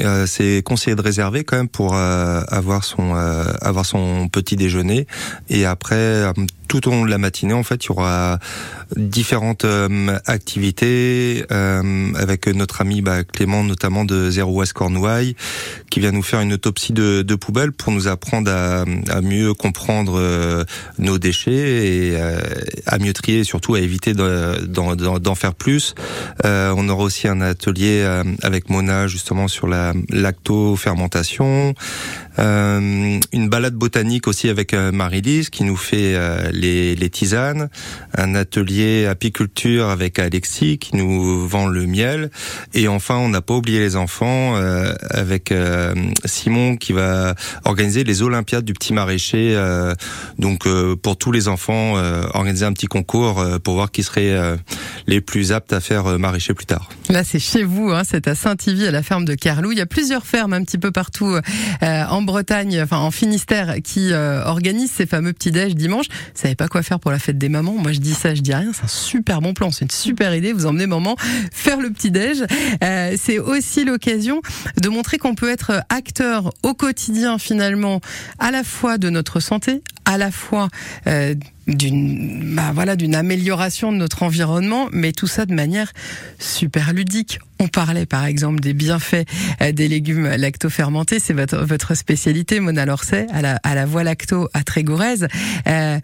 euh, 0.00 0.26
c'est 0.26 0.62
conseillé 0.62 0.94
de 0.96 1.00
réserver 1.00 1.44
quand 1.44 1.56
même 1.56 1.68
pour 1.68 1.94
euh, 1.94 2.42
avoir 2.48 2.84
son 2.84 3.14
euh, 3.16 3.44
avoir 3.62 3.86
son 3.86 4.28
petit 4.28 4.56
déjeuner. 4.56 5.06
Et 5.48 5.64
après, 5.64 5.94
euh, 5.96 6.32
tout 6.68 6.86
au 6.88 6.90
long 6.90 7.04
de 7.06 7.10
la 7.10 7.16
matinée, 7.16 7.54
en 7.54 7.62
fait, 7.62 7.84
il 7.84 7.88
y 7.88 7.90
aura 7.92 8.38
différentes 8.96 9.64
euh, 9.64 10.18
activités 10.26 11.44
euh, 11.52 12.12
avec 12.16 12.48
notre 12.48 12.82
ami 12.82 13.00
bah, 13.00 13.24
Clément, 13.24 13.62
notamment 13.64 14.04
de 14.04 14.30
Zero 14.30 14.52
West 14.52 14.74
Cornouailles, 14.74 15.36
qui 15.90 16.00
vient 16.00 16.12
nous 16.12 16.22
faire 16.22 16.40
une 16.40 16.52
autopsie 16.52 16.92
de, 16.92 17.22
de 17.22 17.34
poubelle 17.34 17.72
pour 17.72 17.92
nous 17.92 18.08
apprendre 18.08 18.50
à, 18.50 18.82
à 19.08 19.20
mieux 19.22 19.54
comprendre 19.54 20.18
euh, 20.18 20.64
nos 20.98 21.18
déchets 21.18 21.50
et 21.52 22.16
euh, 22.16 22.40
à 22.84 22.98
mieux 22.98 23.12
trier 23.14 23.38
et 23.40 23.44
surtout 23.44 23.74
à 23.74 23.80
éviter 23.80 24.12
de- 24.12 24.66
d'en 24.66 24.96
d'en- 24.96 25.18
d'en 25.18 25.34
faire 25.34 25.54
plus. 25.54 25.94
Aussi 27.06 27.28
un 27.28 27.40
atelier 27.40 28.02
euh, 28.04 28.22
avec 28.42 28.68
Mona 28.68 29.06
justement 29.06 29.48
sur 29.48 29.66
la 29.66 29.94
lacto-fermentation. 30.10 31.74
Euh, 32.38 33.18
une 33.32 33.48
balade 33.48 33.74
botanique 33.74 34.26
aussi 34.28 34.48
avec 34.48 34.74
euh, 34.74 34.92
Marie-Lise 34.92 35.50
qui 35.50 35.64
nous 35.64 35.76
fait 35.76 36.14
euh, 36.14 36.50
les, 36.52 36.94
les 36.94 37.10
tisanes. 37.10 37.68
Un 38.16 38.34
atelier 38.34 39.06
apiculture 39.06 39.88
avec 39.88 40.18
Alexis 40.18 40.78
qui 40.78 40.96
nous 40.96 41.46
vend 41.46 41.66
le 41.66 41.86
miel. 41.86 42.30
Et 42.74 42.88
enfin, 42.88 43.16
on 43.16 43.28
n'a 43.28 43.40
pas 43.40 43.54
oublié 43.54 43.78
les 43.78 43.96
enfants 43.96 44.56
euh, 44.56 44.94
avec 45.10 45.52
euh, 45.52 45.94
Simon 46.24 46.76
qui 46.76 46.92
va 46.92 47.34
organiser 47.64 48.04
les 48.04 48.22
Olympiades 48.22 48.64
du 48.64 48.72
petit 48.72 48.92
maraîcher. 48.92 49.56
donc 50.38 50.68
pour 51.02 51.16
tous 51.16 51.32
les 51.32 51.48
enfants, 51.48 51.94
organiser 52.34 52.64
un 52.64 52.72
petit 52.72 52.86
concours 52.86 53.44
pour 53.62 53.74
voir 53.74 53.90
qui 53.90 54.02
seraient 54.02 54.32
euh, 54.32 54.56
les 55.06 55.20
plus 55.20 55.52
aptes 55.52 55.72
à 55.72 55.80
faire 55.80 56.18
maraîcher 56.18 56.54
plus 56.54 56.66
tard. 56.66 56.88
Là, 57.08 57.24
c'est 57.24 57.38
chez 57.38 57.62
vous, 57.62 57.90
hein, 57.90 58.02
c'est 58.04 58.28
à 58.28 58.34
Saint-Ivy, 58.34 58.86
à 58.86 58.90
la 58.90 59.02
ferme 59.02 59.24
de 59.24 59.34
Carlou. 59.34 59.72
Il 59.72 59.78
y 59.78 59.80
a 59.80 59.86
plusieurs 59.86 60.26
fermes 60.26 60.52
un 60.52 60.62
petit 60.64 60.78
peu 60.78 60.90
partout 60.90 61.36
en 61.82 62.22
Bretagne, 62.26 62.82
enfin 62.82 62.98
en 62.98 63.10
Finistère, 63.10 63.76
qui 63.82 64.12
euh, 64.12 64.44
organisent 64.44 64.90
ces 64.90 65.06
fameux 65.06 65.32
petits-déj 65.32 65.74
dimanche. 65.74 66.06
Vous 66.08 66.40
savez 66.42 66.54
pas 66.54 66.68
quoi 66.68 66.82
faire 66.82 67.00
pour 67.00 67.10
la 67.10 67.18
fête 67.18 67.38
des 67.38 67.48
mamans 67.48 67.72
Moi, 67.72 67.92
je 67.92 68.00
dis 68.00 68.12
ça, 68.12 68.34
je 68.34 68.42
dis 68.42 68.54
rien. 68.54 68.72
C'est 68.74 68.84
un 68.84 68.88
super 68.88 69.40
bon 69.40 69.54
plan, 69.54 69.70
c'est 69.70 69.84
une 69.84 69.90
super 69.90 70.34
idée. 70.34 70.52
Vous 70.52 70.66
emmenez 70.66 70.86
maman 70.86 71.16
faire 71.52 71.80
le 71.80 71.90
petit-déj. 71.90 72.44
Euh, 72.84 73.16
c'est 73.18 73.38
aussi 73.38 73.84
l'occasion 73.84 74.42
de 74.82 74.88
montrer 74.90 75.16
qu'on 75.16 75.34
peut 75.34 75.50
être 75.50 75.82
acteur 75.88 76.52
au 76.62 76.74
quotidien, 76.74 77.38
finalement, 77.38 78.00
à 78.38 78.50
la 78.50 78.64
fois 78.64 78.98
de 78.98 79.08
notre 79.08 79.40
santé, 79.40 79.82
à 80.04 80.18
la 80.18 80.30
fois 80.30 80.68
euh, 81.06 81.34
d'une 81.66 82.54
bah 82.54 82.70
voilà 82.74 82.96
d'une 82.96 83.14
amélioration 83.14 83.92
de 83.92 83.96
notre 83.96 84.22
environnement 84.22 84.88
mais 84.92 85.12
tout 85.12 85.26
ça 85.26 85.46
de 85.46 85.54
manière 85.54 85.92
super 86.38 86.92
ludique. 86.92 87.38
On 87.58 87.68
parlait 87.68 88.06
par 88.06 88.24
exemple 88.24 88.60
des 88.60 88.74
bienfaits 88.74 89.26
euh, 89.62 89.72
des 89.72 89.88
légumes 89.88 90.26
lacto-fermentés. 90.26 91.18
C'est 91.18 91.32
votre, 91.32 91.94
spécialité 91.94 92.60
Mona 92.60 92.84
Lorset 92.84 93.26
à 93.32 93.74
la, 93.74 93.86
voie 93.86 94.04
lacto 94.04 94.48
à 94.52 94.62
Trégorèse 94.62 95.26
euh, 95.66 95.98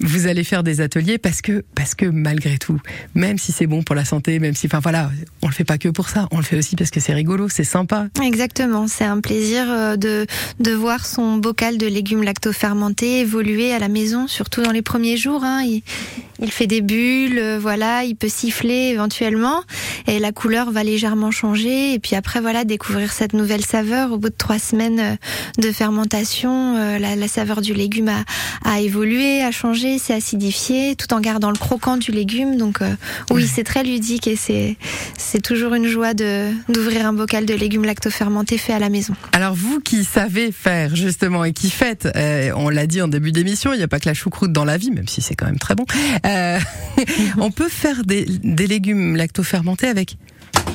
vous 0.00 0.26
allez 0.26 0.44
faire 0.44 0.62
des 0.62 0.80
ateliers 0.80 1.18
parce 1.18 1.40
que 1.40 1.64
parce 1.74 1.94
que 1.94 2.06
malgré 2.06 2.58
tout, 2.58 2.80
même 3.14 3.38
si 3.38 3.52
c'est 3.52 3.66
bon 3.66 3.82
pour 3.82 3.94
la 3.94 4.04
santé, 4.04 4.38
même 4.38 4.54
si 4.54 4.66
enfin 4.66 4.80
voilà, 4.80 5.10
on 5.42 5.48
le 5.48 5.52
fait 5.52 5.64
pas 5.64 5.78
que 5.78 5.88
pour 5.88 6.08
ça, 6.08 6.28
on 6.30 6.38
le 6.38 6.42
fait 6.42 6.56
aussi 6.56 6.76
parce 6.76 6.90
que 6.90 7.00
c'est 7.00 7.14
rigolo, 7.14 7.48
c'est 7.48 7.64
sympa. 7.64 8.08
Exactement, 8.22 8.86
c'est 8.88 9.04
un 9.04 9.20
plaisir 9.20 9.66
euh, 9.68 9.96
de, 9.96 10.26
de 10.60 10.72
voir 10.72 11.06
son 11.06 11.36
bocal 11.36 11.78
de 11.78 11.86
légumes 11.86 12.22
lacto-fermentés 12.22 13.20
évoluer 13.20 13.72
à 13.72 13.78
la 13.78 13.88
maison, 13.88 14.26
surtout 14.26 14.62
dans 14.62 14.72
les 14.72 14.82
premiers 14.82 15.16
jours. 15.16 15.44
Hein. 15.44 15.62
Il, 15.64 16.50
fait 16.50 16.66
des 16.66 16.80
bulles, 16.82 17.38
euh, 17.38 17.58
voilà, 17.58 18.04
il 18.04 18.16
peut 18.16 18.28
siffler 18.28 18.90
éventuellement, 18.92 19.62
et 20.06 20.18
la 20.18 20.32
couleur 20.32 20.70
va 20.70 20.84
légèrement 20.84 21.30
changer. 21.30 21.94
Et 21.94 21.98
puis 21.98 22.16
après, 22.16 22.40
voilà, 22.40 22.64
découvrir 22.64 23.12
cette 23.12 23.32
nouvelle 23.32 23.64
saveur 23.64 24.12
au 24.12 24.18
bout 24.18 24.28
de 24.28 24.34
trois 24.36 24.58
semaines 24.58 25.00
euh, 25.00 25.16
de 25.58 25.72
fermentation, 25.72 26.74
la, 26.98 27.16
la 27.16 27.28
saveur 27.28 27.60
du 27.60 27.74
légume 27.74 28.08
a, 28.08 28.24
a 28.64 28.80
évolué, 28.80 29.42
a 29.42 29.50
changé, 29.50 29.83
s'est 29.98 30.14
acidifié, 30.14 30.96
tout 30.96 31.12
en 31.14 31.20
gardant 31.20 31.50
le 31.50 31.56
croquant 31.56 31.96
du 31.96 32.10
légume. 32.10 32.56
Donc 32.56 32.82
euh, 32.82 32.94
oui, 33.30 33.46
c'est 33.46 33.64
très 33.64 33.82
ludique 33.82 34.26
et 34.26 34.36
c'est 34.36 34.76
c'est 35.16 35.40
toujours 35.40 35.74
une 35.74 35.86
joie 35.86 36.14
de 36.14 36.50
d'ouvrir 36.68 37.06
un 37.06 37.12
bocal 37.12 37.46
de 37.46 37.54
légumes 37.54 37.84
lacto-fermentés 37.84 38.58
fait 38.58 38.72
à 38.72 38.78
la 38.78 38.88
maison. 38.88 39.14
Alors 39.32 39.54
vous 39.54 39.80
qui 39.80 40.04
savez 40.04 40.52
faire 40.52 40.94
justement 40.96 41.44
et 41.44 41.52
qui 41.52 41.70
faites, 41.70 42.08
euh, 42.16 42.52
on 42.56 42.68
l'a 42.68 42.86
dit 42.86 43.02
en 43.02 43.08
début 43.08 43.32
d'émission, 43.32 43.72
il 43.72 43.78
n'y 43.78 43.82
a 43.82 43.88
pas 43.88 44.00
que 44.00 44.08
la 44.08 44.14
choucroute 44.14 44.52
dans 44.52 44.64
la 44.64 44.76
vie, 44.76 44.90
même 44.90 45.08
si 45.08 45.20
c'est 45.20 45.34
quand 45.34 45.46
même 45.46 45.58
très 45.58 45.74
bon. 45.74 45.86
Euh, 46.26 46.58
on 47.38 47.50
peut 47.50 47.68
faire 47.68 48.04
des, 48.04 48.26
des 48.42 48.66
légumes 48.66 49.16
lacto-fermentés 49.16 49.88
avec 49.88 50.16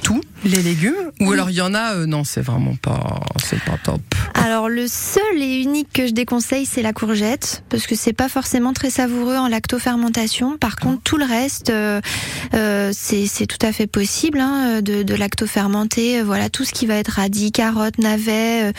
tous 0.04 0.22
les 0.44 0.62
légumes? 0.62 1.12
Ou 1.20 1.32
alors 1.32 1.50
il 1.50 1.56
y 1.56 1.62
en 1.62 1.74
a 1.74 2.06
non 2.06 2.24
c'est 2.24 2.42
vraiment 2.42 2.76
pas 2.76 3.20
c'est 3.44 3.62
pas 3.62 3.78
top. 3.84 4.02
Alors 4.34 4.59
le 4.70 4.88
seul 4.88 5.38
et 5.42 5.62
unique 5.62 5.90
que 5.94 6.08
je 6.08 6.12
déconseille, 6.14 6.66
c'est 6.66 6.82
la 6.82 6.94
courgette, 6.94 7.64
parce 7.70 7.88
que 7.88 7.96
c'est 7.96 8.14
pas 8.14 8.30
forcément 8.30 8.74
très 8.74 8.90
savoureux 8.90 9.36
en 9.36 9.48
lactofermentation. 9.48 10.58
Par 10.58 10.76
contre, 10.78 11.02
tout 11.04 11.18
le 11.18 11.26
reste, 11.26 11.70
euh, 11.70 12.00
euh, 12.54 12.92
c'est 12.94 13.46
tout 13.48 13.64
à 13.66 13.72
fait 13.72 13.88
possible 13.88 14.40
hein, 14.40 14.82
de, 14.82 15.04
de 15.04 15.16
lactofermenter. 15.16 16.20
Euh, 16.20 16.24
Voilà, 16.24 16.50
tout 16.50 16.64
ce 16.66 16.72
qui 16.74 16.86
va 16.86 16.96
être 16.96 17.10
radis, 17.14 17.52
carottes, 17.52 17.98
navets, 17.98 18.70
euh, 18.70 18.72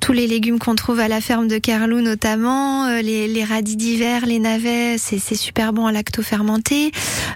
tous 0.00 0.12
les 0.12 0.26
légumes 0.26 0.58
qu'on 0.58 0.74
trouve 0.74 1.00
à 1.00 1.08
la 1.08 1.20
ferme 1.20 1.48
de 1.48 1.58
Carlou 1.58 2.00
notamment, 2.00 2.86
euh, 2.86 3.00
les, 3.02 3.28
les 3.28 3.44
radis 3.44 3.76
d'hiver, 3.76 4.26
les 4.26 4.38
navets, 4.38 4.96
c'est 4.98 5.18
c'est 5.18 5.34
super 5.36 5.72
bon 5.72 5.86
à 5.86 5.92
lactofermenter. 5.92 6.90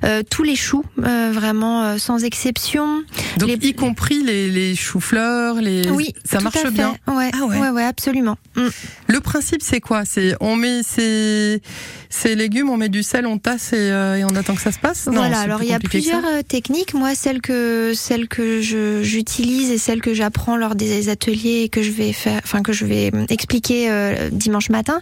Euh, 0.04 0.22
tous 0.28 0.42
les 0.42 0.56
choux, 0.56 0.84
euh, 1.04 1.30
vraiment 1.32 1.82
euh, 1.84 1.98
sans 1.98 2.24
exception. 2.24 3.02
Donc 3.38 3.48
Les- 3.48 3.68
y 3.68 3.74
compris 3.74 4.22
les, 4.22 4.48
les 4.50 4.74
choux-fleurs, 4.74 5.56
les 5.60 5.88
Oui, 5.90 6.14
ça 6.24 6.40
marche 6.40 6.64
bien. 6.72 6.94
Ouais, 7.06 7.30
Ah 7.34 7.44
ouais. 7.46 7.58
ouais, 7.58 7.70
ouais, 7.70 7.84
absolument. 7.92 8.36
Mm. 8.56 8.68
Le 9.08 9.20
principe 9.20 9.62
c'est 9.62 9.80
quoi? 9.80 10.04
C'est 10.04 10.34
on 10.40 10.56
met 10.56 10.82
ces 10.82 11.60
ces 12.08 12.34
légumes, 12.34 12.68
on 12.68 12.76
met 12.76 12.90
du 12.90 13.02
sel, 13.02 13.26
on 13.26 13.38
tasse 13.38 13.72
et, 13.72 13.76
euh, 13.78 14.18
et 14.18 14.24
on 14.24 14.34
attend 14.36 14.54
que 14.54 14.60
ça 14.60 14.70
se 14.70 14.78
passe? 14.78 15.06
Non, 15.06 15.14
voilà, 15.14 15.40
alors 15.40 15.62
il 15.62 15.70
y 15.70 15.72
a 15.72 15.78
plusieurs 15.78 16.24
euh, 16.26 16.42
techniques. 16.42 16.92
Moi, 16.92 17.14
celle 17.14 17.40
que 17.40 17.94
celle 17.94 18.28
que 18.28 18.60
j'utilise 18.60 19.70
et 19.70 19.78
celle 19.78 20.02
que 20.02 20.12
j'apprends 20.12 20.56
lors 20.56 20.74
des 20.74 21.08
ateliers 21.08 21.62
et 21.64 21.68
que 21.70 21.82
je 21.82 21.90
vais 21.90 22.12
faire, 22.12 22.40
enfin 22.44 22.60
que 22.62 22.72
je 22.72 22.84
vais 22.84 23.10
expliquer 23.30 23.90
euh, 23.90 24.28
dimanche 24.30 24.68
matin, 24.68 25.00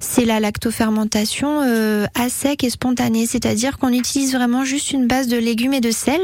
c'est 0.00 0.26
la 0.26 0.38
lactofermentation 0.38 1.62
euh, 1.62 2.06
à 2.14 2.28
sec 2.28 2.62
et 2.62 2.70
spontanée, 2.70 3.26
c'est-à-dire 3.26 3.78
qu'on 3.78 3.92
utilise 3.92 4.34
vraiment 4.34 4.64
juste 4.64 4.92
une 4.92 5.06
base 5.06 5.28
de 5.28 5.38
légumes 5.38 5.72
et 5.72 5.80
de 5.80 5.90
sel, 5.90 6.20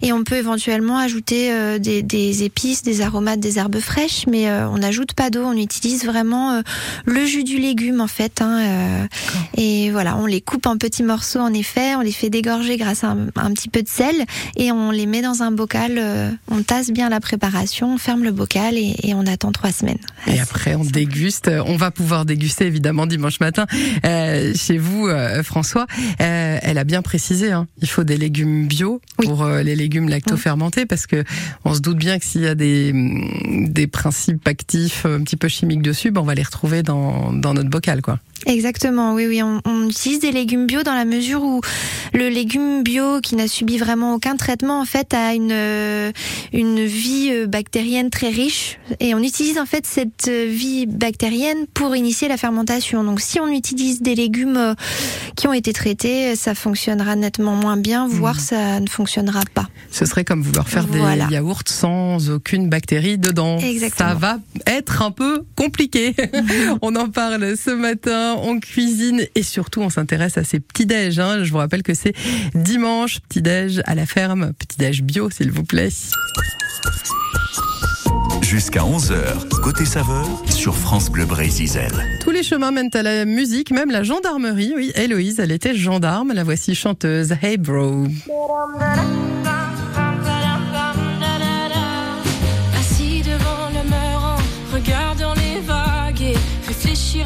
et 0.00 0.12
on 0.12 0.22
peut 0.22 0.36
éventuellement 0.36 0.98
ajouter 0.98 1.50
des, 1.80 2.02
des 2.02 2.44
épices, 2.44 2.82
des 2.82 3.00
aromates, 3.00 3.40
des 3.40 3.58
herbes 3.58 3.80
fraîches, 3.80 4.26
mais 4.28 4.50
on 4.50 4.78
n'ajoute 4.78 5.12
pas 5.14 5.30
d'eau, 5.30 5.44
on 5.52 5.56
utilise 5.56 6.04
vraiment 6.04 6.52
euh, 6.52 6.62
le 7.06 7.24
jus 7.26 7.44
du 7.44 7.58
légume 7.58 8.00
en 8.00 8.06
fait. 8.06 8.40
Hein, 8.40 8.58
euh, 8.60 9.06
et 9.56 9.90
voilà, 9.90 10.16
on 10.16 10.26
les 10.26 10.40
coupe 10.40 10.66
en 10.66 10.76
petits 10.78 11.02
morceaux 11.02 11.40
en 11.40 11.52
effet, 11.52 11.94
on 11.96 12.00
les 12.00 12.12
fait 12.12 12.30
dégorger 12.30 12.76
grâce 12.76 13.04
à 13.04 13.08
un, 13.08 13.26
un 13.36 13.52
petit 13.52 13.68
peu 13.68 13.82
de 13.82 13.88
sel 13.88 14.14
et 14.56 14.72
on 14.72 14.90
les 14.90 15.06
met 15.06 15.22
dans 15.22 15.42
un 15.42 15.50
bocal. 15.50 15.98
euh, 15.98 16.30
on 16.50 16.62
tasse 16.62 16.90
bien 16.90 17.08
la 17.08 17.20
préparation, 17.20 17.94
on 17.94 17.98
ferme 17.98 18.24
le 18.24 18.30
bocal 18.32 18.76
et, 18.76 18.94
et 19.02 19.14
on 19.14 19.26
attend 19.26 19.52
trois 19.52 19.72
semaines. 19.72 19.98
Et 20.26 20.40
après, 20.40 20.74
on 20.74 20.84
déguste. 20.84 21.50
On 21.66 21.76
va 21.76 21.90
pouvoir 21.90 22.24
déguster 22.24 22.66
évidemment 22.66 23.06
dimanche 23.06 23.40
matin 23.40 23.66
euh, 24.04 24.52
chez 24.54 24.78
vous, 24.78 25.06
euh, 25.08 25.42
François. 25.42 25.86
Euh, 26.20 26.58
elle 26.62 26.78
a 26.78 26.84
bien 26.84 27.02
précisé. 27.02 27.52
Hein, 27.52 27.66
il 27.80 27.88
faut 27.88 28.04
des 28.04 28.16
légumes 28.16 28.66
bio 28.66 29.00
Oui. 29.18 29.26
pour 29.26 29.44
les 29.46 29.74
légumes 29.76 30.08
lacto-fermentés 30.08 30.86
parce 30.86 31.06
que 31.06 31.24
on 31.64 31.74
se 31.74 31.80
doute 31.80 31.98
bien 31.98 32.18
que 32.18 32.24
s'il 32.24 32.42
y 32.42 32.46
a 32.46 32.54
des 32.54 32.92
des 33.68 33.86
principes 33.86 34.46
actifs 34.46 35.06
petit 35.32 35.36
peu 35.38 35.48
chimiques 35.48 35.80
dessus, 35.80 36.10
ben 36.10 36.20
on 36.20 36.24
va 36.24 36.34
les 36.34 36.42
retrouver 36.42 36.82
dans 36.82 37.32
dans 37.32 37.54
notre 37.54 37.70
bocal, 37.70 38.02
quoi. 38.02 38.18
Exactement, 38.46 39.14
oui, 39.14 39.26
oui. 39.26 39.42
On, 39.42 39.60
on 39.64 39.88
utilise 39.88 40.20
des 40.20 40.32
légumes 40.32 40.66
bio 40.66 40.82
dans 40.82 40.94
la 40.94 41.04
mesure 41.04 41.42
où 41.42 41.60
le 42.12 42.28
légume 42.28 42.82
bio 42.82 43.20
qui 43.20 43.36
n'a 43.36 43.48
subi 43.48 43.78
vraiment 43.78 44.14
aucun 44.14 44.36
traitement, 44.36 44.80
en 44.80 44.84
fait, 44.84 45.14
a 45.14 45.34
une, 45.34 45.50
euh, 45.52 46.12
une 46.52 46.84
vie 46.84 47.30
euh, 47.32 47.46
bactérienne 47.46 48.10
très 48.10 48.28
riche. 48.28 48.78
Et 49.00 49.14
on 49.14 49.18
utilise, 49.20 49.58
en 49.58 49.66
fait, 49.66 49.86
cette 49.86 50.28
euh, 50.28 50.46
vie 50.48 50.86
bactérienne 50.86 51.66
pour 51.72 51.94
initier 51.96 52.28
la 52.28 52.36
fermentation. 52.36 53.04
Donc, 53.04 53.20
si 53.20 53.40
on 53.40 53.48
utilise 53.48 54.02
des 54.02 54.14
légumes 54.14 54.74
qui 55.36 55.46
ont 55.48 55.52
été 55.52 55.72
traités, 55.72 56.36
ça 56.36 56.54
fonctionnera 56.54 57.16
nettement 57.16 57.54
moins 57.54 57.76
bien, 57.76 58.06
voire 58.08 58.40
ça 58.40 58.80
ne 58.80 58.88
fonctionnera 58.88 59.40
pas. 59.54 59.68
Ce 59.90 60.04
serait 60.04 60.24
comme 60.24 60.42
vouloir 60.42 60.68
faire 60.68 60.86
Voilà. 60.86 61.26
des 61.26 61.34
yaourts 61.34 61.62
sans 61.66 62.30
aucune 62.30 62.68
bactérie 62.68 63.18
dedans. 63.18 63.58
Exactement. 63.58 64.08
Ça 64.10 64.14
va 64.14 64.38
être 64.66 65.02
un 65.02 65.10
peu 65.10 65.44
compliqué. 65.56 66.14
On 66.82 66.94
en 66.96 67.08
parle 67.08 67.56
ce 67.56 67.70
matin. 67.70 68.31
Matin, 68.32 68.40
on 68.44 68.60
cuisine 68.60 69.26
et 69.34 69.42
surtout 69.42 69.80
on 69.80 69.90
s'intéresse 69.90 70.38
à 70.38 70.44
ces 70.44 70.60
petits 70.60 70.86
déj. 70.86 71.18
Hein. 71.18 71.44
Je 71.44 71.50
vous 71.50 71.58
rappelle 71.58 71.82
que 71.82 71.94
c'est 71.94 72.14
dimanche, 72.54 73.20
petit 73.20 73.42
déj 73.42 73.82
à 73.86 73.94
la 73.94 74.06
ferme, 74.06 74.52
petit 74.58 74.78
déj 74.78 75.02
bio 75.02 75.30
s'il 75.30 75.50
vous 75.50 75.64
plaît. 75.64 75.90
Jusqu'à 78.42 78.82
11h, 78.82 79.48
côté 79.62 79.86
saveur, 79.86 80.26
sur 80.50 80.76
France 80.76 81.10
Bleu 81.10 81.24
Brésil. 81.24 81.70
Tous 82.20 82.30
les 82.30 82.42
chemins 82.42 82.70
mènent 82.70 82.90
à 82.92 83.02
la 83.02 83.24
musique, 83.24 83.70
même 83.70 83.90
la 83.90 84.02
gendarmerie. 84.02 84.74
Oui, 84.76 84.92
Héloïse, 84.94 85.40
elle 85.40 85.52
était 85.52 85.74
gendarme. 85.74 86.32
La 86.34 86.44
voici 86.44 86.74
chanteuse 86.74 87.34
Hey 87.40 87.56
Bro. 87.56 88.08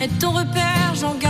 Être 0.00 0.18
ton 0.18 0.30
repère, 0.30 0.94
j'en 0.94 1.14
garde 1.14 1.29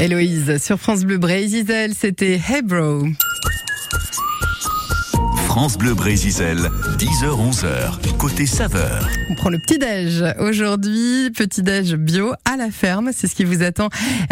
Héloïse, 0.00 0.56
sur 0.64 0.78
France 0.78 1.04
Bleu 1.04 1.18
Bray, 1.18 1.44
Isel, 1.44 1.92
c'était 1.94 2.40
Bro. 2.64 3.04
France 5.60 5.76
Bleu 5.76 5.92
Brésil, 5.92 6.70
10h-11h, 6.96 8.16
côté 8.16 8.46
saveur. 8.46 9.06
On 9.28 9.34
prend 9.34 9.50
le 9.50 9.58
petit-déj. 9.58 10.24
Aujourd'hui, 10.38 11.30
petit-déj 11.36 11.96
bio 11.96 12.32
à 12.46 12.56
la 12.56 12.70
ferme. 12.70 13.10
C'est 13.14 13.26
ce 13.26 13.34
qui 13.34 13.44
vous 13.44 13.62
attend 13.62 13.90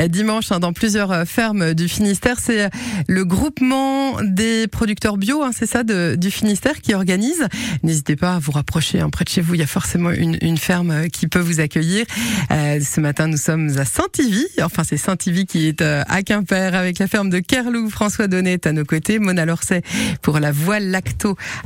dimanche 0.09 0.51
hein, 0.53 0.59
dans 0.59 0.73
plusieurs 0.73 1.13
euh, 1.13 1.25
fermes 1.27 1.75
du 1.75 1.87
Finistère. 1.87 2.37
C'est 2.41 2.63
euh, 2.63 2.69
le 3.09 3.27
groupement 3.27 4.23
des 4.23 4.69
producteurs 4.69 5.19
bio, 5.19 5.43
hein, 5.43 5.51
c'est 5.55 5.67
ça, 5.67 5.83
du 5.83 6.31
Finistère 6.31 6.81
qui 6.81 6.95
organise. 6.95 7.47
N'hésitez 7.83 8.17
pas 8.17 8.37
à 8.37 8.39
vous 8.39 8.53
rapprocher. 8.53 9.01
hein, 9.01 9.11
près 9.11 9.25
de 9.25 9.29
chez 9.29 9.43
vous, 9.43 9.53
il 9.53 9.61
y 9.61 9.63
a 9.63 9.67
forcément 9.67 10.11
une, 10.11 10.57
ferme 10.57 10.91
euh, 10.91 11.09
qui 11.09 11.29
peut 11.29 11.41
vous 11.41 11.61
accueillir. 11.61 12.07
Ce 12.49 13.01
matin, 13.01 13.27
nous 13.27 13.37
sommes 13.37 13.69
à 13.79 13.85
Saint-Ivy. 13.85 14.47
Enfin, 14.63 14.83
c'est 14.83 14.97
Saint-Ivy 14.97 15.45
qui 15.45 15.69
est 15.69 15.83
à 15.83 16.23
Quimper 16.23 16.75
avec 16.75 16.99
la 16.99 17.07
ferme 17.07 17.29
de 17.29 17.39
Kerlou. 17.39 17.91
François 17.91 18.29
Donnet 18.29 18.55
est 18.55 18.67
à 18.67 18.73
nos 18.73 18.85
côtés. 18.87 19.19
Mona 19.19 19.45
Lorset 19.45 19.83
pour 20.23 20.41
la 20.41 20.53
voile 20.53 20.91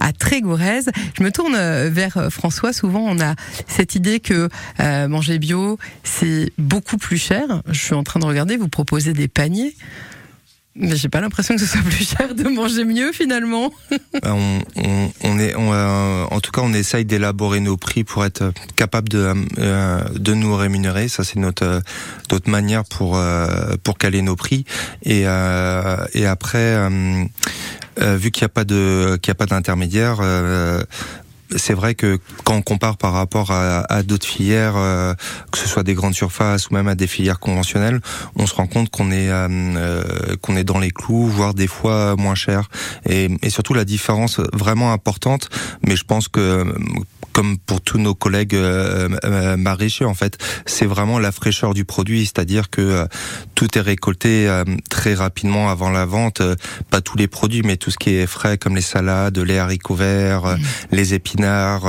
à 0.01 0.12
Trégourez. 0.12 0.81
Je 1.19 1.23
me 1.23 1.31
tourne 1.31 1.55
euh, 1.55 1.91
vers 1.91 2.17
euh, 2.17 2.31
François. 2.31 2.73
Souvent, 2.73 3.01
on 3.01 3.21
a 3.21 3.35
cette 3.67 3.95
idée 3.95 4.21
que 4.21 4.49
euh, 4.81 5.09
manger 5.09 5.38
bio, 5.38 5.79
c'est 6.05 6.53
beaucoup 6.59 6.97
plus 6.97 7.19
cher. 7.19 7.62
Je 7.69 7.79
suis 7.79 7.95
en 7.95 8.03
train 8.03 8.21
de 8.21 8.25
regarder, 8.25 8.57
vous 8.57 8.69
proposez 8.69 9.12
des 9.12 9.29
paniers. 9.29 9.75
Mais 10.74 10.96
j'ai 10.96 11.08
pas 11.08 11.20
l'impression 11.20 11.54
que 11.54 11.61
ce 11.61 11.66
soit 11.66 11.82
plus 11.82 12.08
cher 12.08 12.35
de 12.35 12.44
manger 12.48 12.85
mieux 12.85 13.12
finalement. 13.12 13.70
Euh, 13.92 13.98
on, 14.24 14.61
on, 14.76 15.12
on 15.24 15.38
est, 15.38 15.54
on, 15.54 15.72
euh, 15.72 16.24
en 16.30 16.40
tout 16.40 16.50
cas, 16.50 16.62
on 16.64 16.72
essaye 16.72 17.04
d'élaborer 17.04 17.61
nos 17.61 17.76
prix 17.76 18.04
pour 18.04 18.24
être 18.24 18.42
euh, 18.42 18.52
capable 18.74 19.11
de, 19.11 19.35
euh, 19.58 20.00
de 20.14 20.32
nous 20.32 20.56
rémunérer. 20.56 21.08
Ça, 21.08 21.24
c'est 21.24 21.38
notre, 21.38 21.64
euh, 21.64 21.80
notre 22.30 22.48
manière 22.48 22.85
pour, 22.85 23.16
euh, 23.18 23.76
pour 23.85 23.98
caler 23.98 24.22
nos 24.22 24.35
prix. 24.37 24.64
Et, 25.02 25.24
euh, 25.26 25.96
et 26.14 26.24
après, 26.26 26.58
euh, 26.58 27.24
euh, 28.00 28.16
vu 28.16 28.30
qu'il 28.30 28.42
n'y 28.42 28.46
a 28.46 28.48
pas 28.48 28.64
de, 28.64 29.18
qu'il 29.20 29.30
y 29.30 29.32
a 29.32 29.35
pas 29.35 29.46
d'intermédiaire. 29.46 30.20
C'est 31.57 31.75
vrai 31.75 31.95
que 31.95 32.19
quand 32.45 32.55
on 32.55 32.62
compare 32.62 32.97
par 32.97 33.12
rapport 33.12 33.51
à, 33.51 33.81
à 33.93 34.03
d'autres 34.03 34.27
filières, 34.27 34.75
euh, 34.77 35.15
que 35.51 35.59
ce 35.59 35.69
soit 35.69 35.83
des 35.83 35.95
grandes 35.95 36.15
surfaces 36.15 36.69
ou 36.69 36.75
même 36.75 36.88
à 36.88 36.95
des 36.95 37.07
filières 37.07 37.41
conventionnelles, 37.41 38.01
on 38.37 38.47
se 38.47 38.55
rend 38.55 38.67
compte 38.67 38.91
qu'on 38.91 39.11
est 39.11 39.29
euh, 39.31 39.49
euh, 39.51 40.37
qu'on 40.41 40.57
est 40.57 40.65
dans 40.65 40.79
les 40.79 40.91
clous, 40.91 41.27
voire 41.27 41.55
des 41.55 41.67
fois 41.67 42.17
moins 42.17 42.35
cher. 42.35 42.69
Et, 43.09 43.29
et 43.43 43.51
surtout 43.51 43.75
la 43.75 43.85
différence 43.85 44.41
vraiment 44.53 44.93
importante, 44.93 45.49
mais 45.87 45.97
je 45.97 46.05
pense 46.05 46.29
que 46.29 46.65
comme 47.33 47.59
pour 47.59 47.81
tous 47.81 47.99
nos 47.99 48.15
collègues 48.15 48.55
euh, 48.55 49.57
maraîchers, 49.57 50.05
en 50.05 50.15
fait, 50.15 50.38
c'est 50.67 50.87
vraiment 50.87 51.19
la 51.19 51.33
fraîcheur 51.33 51.75
du 51.75 51.85
produit, 51.85 52.27
c'est-à-dire 52.27 52.71
que 52.71 52.81
euh, 52.81 53.07
tout 53.55 53.79
est 53.79 53.81
récolté 53.81 54.49
euh, 54.49 54.65
très 54.91 55.15
rapidement 55.15 55.71
avant 55.71 55.91
la 55.91 56.05
vente. 56.05 56.43
Pas 56.91 57.01
tous 57.01 57.17
les 57.17 57.29
produits, 57.29 57.62
mais 57.62 57.77
tout 57.77 57.91
ce 57.91 57.97
qui 57.97 58.11
est 58.11 58.27
frais, 58.27 58.59
comme 58.59 58.77
les 58.77 58.83
salades, 58.83 59.38
les 59.38 59.59
haricots 59.59 59.95
verts, 59.95 60.45
euh, 60.45 60.57
les 60.91 61.15
épinards. 61.15 61.41
Besnard, 61.42 61.83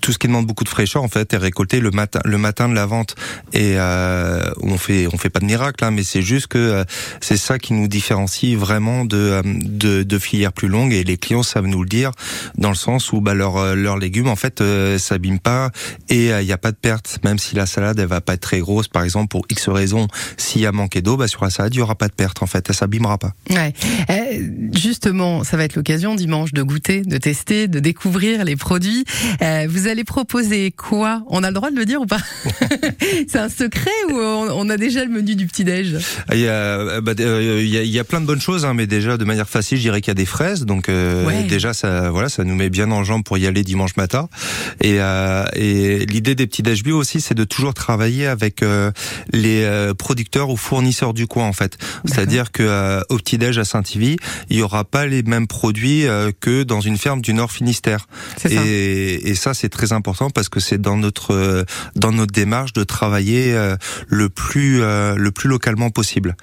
tout 0.00 0.12
ce 0.12 0.18
qui 0.18 0.26
demande 0.26 0.46
beaucoup 0.46 0.64
de 0.64 0.68
fraîcheur 0.68 1.02
en 1.02 1.08
fait 1.08 1.32
est 1.32 1.36
récolté 1.36 1.80
le 1.80 1.90
matin 1.90 2.20
le 2.24 2.38
matin 2.38 2.68
de 2.68 2.74
la 2.74 2.86
vente. 2.86 3.14
Et 3.52 3.74
euh, 3.76 4.50
on 4.62 4.78
fait 4.78 5.06
on 5.12 5.18
fait 5.18 5.30
pas 5.30 5.40
de 5.40 5.44
miracle 5.46 5.84
hein, 5.84 5.90
mais 5.90 6.02
c'est 6.02 6.22
juste 6.22 6.48
que 6.48 6.58
euh, 6.58 6.84
c'est 7.20 7.36
ça 7.36 7.58
qui 7.58 7.72
nous 7.72 7.88
différencie 7.88 8.56
vraiment 8.56 9.04
de, 9.04 9.16
euh, 9.16 9.42
de 9.44 10.02
de 10.02 10.18
filières 10.18 10.52
plus 10.52 10.68
longues. 10.68 10.92
Et 10.92 11.04
les 11.04 11.16
clients 11.16 11.42
savent 11.42 11.66
nous 11.66 11.82
le 11.82 11.88
dire 11.88 12.12
dans 12.56 12.70
le 12.70 12.74
sens 12.74 13.12
où 13.12 13.20
bah 13.20 13.34
leurs 13.34 13.56
euh, 13.56 13.74
leurs 13.74 13.98
légumes 13.98 14.28
en 14.28 14.36
fait 14.36 14.60
euh, 14.60 14.98
s'abîment 14.98 15.38
pas 15.38 15.70
et 16.08 16.28
il 16.28 16.46
n'y 16.46 16.52
a 16.52 16.58
pas 16.58 16.72
de 16.72 16.76
perte. 16.76 17.18
Même 17.24 17.38
si 17.38 17.54
la 17.54 17.66
salade 17.66 17.98
elle 17.98 18.06
va 18.06 18.20
pas 18.20 18.34
être 18.34 18.40
très 18.40 18.60
grosse 18.60 18.88
par 18.88 19.04
exemple 19.04 19.28
pour 19.28 19.46
X 19.50 19.68
raisons 19.68 20.08
s'il 20.36 20.62
y 20.62 20.66
a 20.66 20.72
manqué 20.72 21.02
d'eau 21.02 21.16
bah 21.16 21.28
sur 21.28 21.44
la 21.44 21.50
salade 21.50 21.74
il 21.74 21.78
y 21.78 21.82
aura 21.82 21.94
pas 21.94 22.08
de 22.08 22.14
perte 22.14 22.42
en 22.42 22.46
fait. 22.46 22.66
Elle 22.68 22.74
s'abîmera 22.74 23.18
pas. 23.18 23.34
Ouais. 23.50 23.72
Euh, 24.10 24.48
justement, 24.74 25.44
ça 25.44 25.56
va 25.56 25.64
être 25.64 25.76
l'occasion 25.76 26.14
dimanche 26.14 26.52
de 26.52 26.62
goûter, 26.62 27.02
de 27.02 27.18
tester, 27.18 27.68
de 27.68 27.80
découvrir 27.80 28.44
les 28.44 28.56
produits. 28.56 29.04
Euh, 29.42 29.66
vous 29.68 29.88
allez 29.90 30.04
proposer 30.04 30.70
quoi? 30.70 31.22
On 31.28 31.42
a 31.42 31.48
le 31.48 31.54
droit 31.54 31.70
de 31.70 31.76
le 31.76 31.84
dire 31.84 32.00
ou 32.00 32.06
pas? 32.06 32.20
C'est 33.28 33.38
un 33.38 33.48
secret 33.48 33.90
ou 34.10 34.14
on, 34.14 34.68
a 34.70 34.76
déjà 34.76 35.04
le 35.04 35.10
menu 35.10 35.34
du 35.36 35.46
petit-déj? 35.46 35.96
Il 36.32 36.38
y, 36.40 36.48
a, 36.48 37.00
bah, 37.00 37.12
euh, 37.20 37.60
il, 37.62 37.68
y 37.68 37.76
a, 37.78 37.82
il 37.82 37.90
y 37.90 37.98
a 37.98 38.04
plein 38.04 38.20
de 38.20 38.26
bonnes 38.26 38.40
choses, 38.40 38.64
hein, 38.64 38.74
mais 38.74 38.86
déjà 38.86 39.16
de 39.16 39.24
manière 39.24 39.48
facile, 39.48 39.78
je 39.78 39.82
dirais 39.82 40.00
qu'il 40.00 40.10
y 40.10 40.12
a 40.12 40.14
des 40.14 40.26
fraises. 40.26 40.64
Donc 40.64 40.88
euh, 40.88 41.26
Ouais. 41.26 41.42
déjà, 41.44 41.74
ça, 41.74 42.10
voilà, 42.10 42.28
ça 42.28 42.44
nous 42.44 42.54
met 42.54 42.70
bien 42.70 42.90
en 42.90 43.04
jambe 43.04 43.24
pour 43.24 43.36
y 43.38 43.46
aller 43.46 43.62
dimanche 43.62 43.96
matin. 43.96 44.28
Et, 44.80 44.96
euh, 45.00 45.44
et 45.54 46.06
l'idée 46.06 46.34
des 46.34 46.46
petits 46.46 46.62
déj 46.62 46.82
bio 46.82 46.96
aussi, 46.98 47.20
c'est 47.20 47.34
de 47.34 47.44
toujours 47.44 47.74
travailler 47.74 48.26
avec 48.26 48.62
euh, 48.62 48.90
les 49.32 49.64
euh, 49.64 49.94
producteurs 49.94 50.50
ou 50.50 50.56
fournisseurs 50.56 51.14
du 51.14 51.26
coin 51.26 51.46
en 51.46 51.52
fait. 51.52 51.76
C'est-à-dire 52.04 52.52
que 52.52 52.62
euh, 52.62 53.00
au 53.08 53.16
petit 53.16 53.38
déj 53.38 53.58
à 53.58 53.64
Saint-Ivy, 53.64 54.16
il 54.48 54.56
y 54.56 54.62
aura 54.62 54.84
pas 54.84 55.06
les 55.06 55.22
mêmes 55.22 55.46
produits 55.46 56.06
euh, 56.06 56.30
que 56.40 56.62
dans 56.62 56.80
une 56.80 56.96
ferme 56.96 57.20
du 57.20 57.34
Nord 57.34 57.50
Finistère. 57.52 58.06
C'est 58.36 58.54
ça. 58.54 58.62
Et, 58.64 59.30
et 59.30 59.34
ça, 59.34 59.54
c'est 59.54 59.68
très 59.68 59.79
important 59.92 60.30
parce 60.30 60.48
que 60.48 60.60
c'est 60.60 60.78
dans 60.80 60.96
notre 60.96 61.34
euh, 61.34 61.64
dans 61.96 62.12
notre 62.12 62.32
démarche 62.32 62.72
de 62.72 62.84
travailler 62.84 63.54
euh, 63.54 63.76
le 64.08 64.28
plus 64.28 64.80
euh, 64.82 65.14
le 65.16 65.30
plus 65.30 65.48
localement 65.48 65.90
possible. 65.90 66.36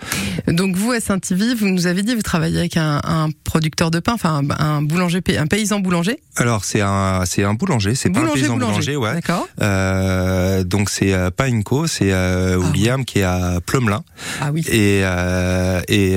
Donc 0.47 0.75
vous 0.75 0.91
à 0.91 0.99
Saint-Ivy, 0.99 1.55
vous 1.55 1.67
nous 1.67 1.87
avez 1.87 2.03
dit 2.03 2.15
vous 2.15 2.21
travaillez 2.21 2.57
avec 2.57 2.77
un, 2.77 2.99
un 3.03 3.29
producteur 3.43 3.91
de 3.91 3.99
pain, 3.99 4.13
enfin 4.13 4.41
un, 4.59 4.65
un 4.77 4.81
boulanger, 4.81 5.21
un 5.37 5.47
paysan 5.47 5.79
boulanger. 5.79 6.19
Alors 6.35 6.65
c'est 6.65 6.81
un 6.81 7.23
c'est 7.25 7.43
un 7.43 7.53
boulanger, 7.53 7.95
c'est 7.95 8.09
pas 8.09 8.19
un 8.21 8.27
paysan 8.27 8.55
boulanger. 8.57 8.93
boulanger, 8.93 8.95
ouais. 8.97 9.13
D'accord. 9.13 9.47
Euh, 9.61 10.63
donc 10.63 10.89
c'est 10.89 11.15
pas 11.31 11.45
Inco, 11.45 11.87
c'est 11.87 12.11
euh, 12.11 12.57
William 12.57 13.05
qui 13.05 13.19
est 13.19 13.23
à 13.23 13.59
Plumelin 13.65 14.03
Ah 14.41 14.51
oui. 14.51 14.61
et 14.67 15.01
euh, 15.03 15.81
et, 15.87 16.13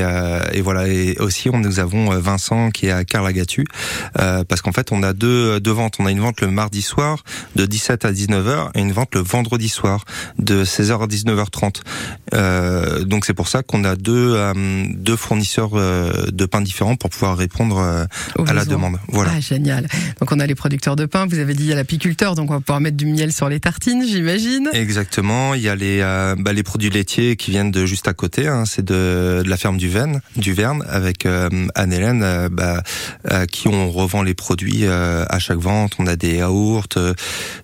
et 0.53 0.61
voilà 0.63 0.89
et 0.89 1.17
aussi 1.19 1.49
on 1.51 1.59
nous 1.59 1.79
avons 1.81 2.11
Vincent 2.19 2.71
qui 2.71 2.87
est 2.87 2.91
à 2.93 3.05
Carlagatu 3.05 3.65
parce 4.15 4.61
qu'en 4.63 4.73
fait 4.73 4.93
on 4.93 5.03
a 5.03 5.13
deux 5.13 5.61
deux 5.61 5.71
ventes, 5.73 5.97
on 5.99 6.07
a 6.07 6.11
une 6.11 6.21
vente 6.21 6.41
le 6.41 6.49
mardi 6.51 6.83
soir 6.83 7.10
de 7.57 7.67
17 7.67 8.05
à 8.05 8.13
19h 8.13 8.71
et 8.75 8.81
une 8.81 8.93
vente 8.93 9.15
le 9.15 9.21
vendredi 9.21 9.69
soir 9.69 10.05
de 10.39 10.65
16h 10.65 11.03
à 11.03 11.07
19h30. 11.07 11.81
Euh, 12.35 13.05
donc 13.05 13.25
c'est 13.25 13.35
pour 13.35 13.49
ça 13.49 13.63
qu'on 13.63 13.85
a 13.85 13.97
deux 13.97 14.35
euh, 14.37 14.53
deux 14.91 15.17
fournisseurs 15.17 15.71
euh, 15.75 16.27
de 16.31 16.47
pain 16.47 16.61
différents 16.61 16.97
pour 16.97 17.11
pouvoir 17.11 17.37
répondre 17.37 17.79
à 17.79 18.53
la 18.53 18.65
demande. 18.65 18.99
Voilà. 19.09 19.33
Ah, 19.37 19.41
génial. 19.41 19.89
Donc 20.21 20.33
on 20.33 20.41
a 20.41 20.47
les 20.47 20.55
producteurs 20.55 20.97
de 20.97 21.07
pain, 21.07 21.27
vous 21.27 21.39
avez 21.39 21.55
dit 21.55 21.65
il 21.65 21.69
y 21.69 21.73
a 21.73 21.77
l'apiculteur, 21.77 22.35
donc 22.35 22.51
on 22.51 22.55
va 22.55 22.61
pouvoir 22.61 22.81
mettre 22.81 22.97
du 22.97 23.07
miel 23.07 23.33
sur 23.33 23.49
les 23.49 23.61
tartines, 23.61 24.05
j'imagine. 24.07 24.69
Exactement. 24.73 25.55
Il 25.55 25.63
y 25.63 25.69
a 25.69 25.75
les 25.75 26.01
bah, 26.39 26.53
les 26.53 26.63
produits 26.63 26.91
laitiers 26.91 27.37
qui 27.37 27.51
viennent 27.51 27.71
de 27.71 27.87
juste 27.87 28.09
à 28.09 28.15
côté. 28.15 28.47
Hein, 28.47 28.65
c'est 28.67 28.85
de, 28.85 29.43
de 29.45 29.49
la 29.49 29.57
ferme 29.57 29.77
du 29.77 29.89
Verne, 29.89 30.21
du 30.37 30.53
Verne, 30.53 30.85
avec 30.89 31.27
Anne-Hélène, 31.27 32.49
bah, 32.51 32.83
à 33.29 33.47
qui 33.47 33.69
on 33.69 33.91
revend 33.91 34.23
les 34.23 34.35
produits 34.35 34.87
à 34.87 35.39
chaque 35.39 35.59
vente. 35.59 35.93
On 35.99 36.07
a 36.07 36.17
des 36.17 36.37
yaourts, 36.37 36.89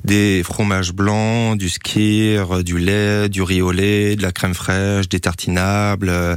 des 0.05 0.43
fromages 0.45 0.93
blancs, 0.93 1.57
du 1.59 1.69
euh, 1.97 2.63
du 2.63 2.79
lait, 2.79 3.29
du 3.29 3.43
riz 3.43 3.63
au 3.63 3.73
lait, 3.73 4.17
de 4.17 4.23
la 4.23 4.33
crème 4.33 4.55
fraîche, 4.55 5.09
des 5.09 5.21
tartinables. 5.21 6.09
euh, 6.09 6.37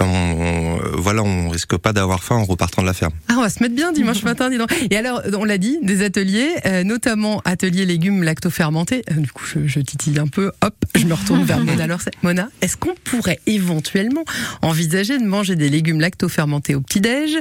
on, 0.00 0.04
on- 0.04 0.78
voilà, 0.96 1.22
on 1.22 1.48
risque 1.48 1.76
pas 1.76 1.92
d'avoir 1.92 2.22
faim 2.22 2.36
en 2.36 2.44
repartant 2.44 2.82
de 2.82 2.86
la 2.86 2.94
ferme. 2.94 3.12
Ah, 3.28 3.34
on 3.38 3.40
va 3.42 3.48
se 3.50 3.62
mettre 3.62 3.74
bien 3.74 3.92
dimanche 3.92 4.22
matin, 4.22 4.50
dis 4.50 4.58
donc. 4.58 4.70
Et 4.90 4.96
alors, 4.96 5.22
on 5.38 5.44
l'a 5.44 5.58
dit, 5.58 5.78
des 5.82 6.02
ateliers, 6.04 6.48
euh, 6.66 6.84
notamment 6.84 7.40
ateliers 7.44 7.84
légumes 7.86 8.22
lacto-fermentés. 8.22 9.02
Euh, 9.10 9.14
du 9.14 9.30
coup, 9.32 9.44
je, 9.44 9.66
je 9.66 9.80
titille 9.80 10.18
un 10.18 10.26
peu. 10.28 10.52
Hop, 10.62 10.74
je 10.94 11.04
me 11.06 11.14
retourne 11.14 11.44
vers 11.44 11.58
Mona. 11.60 11.84
Alors, 11.84 12.00
Mona, 12.22 12.48
est-ce 12.60 12.76
qu'on 12.76 12.94
pourrait 13.04 13.40
éventuellement 13.46 14.24
envisager 14.62 15.18
de 15.18 15.24
manger 15.24 15.56
des 15.56 15.68
légumes 15.68 16.00
lacto-fermentés 16.00 16.74
au 16.74 16.80
petit-déj? 16.80 17.38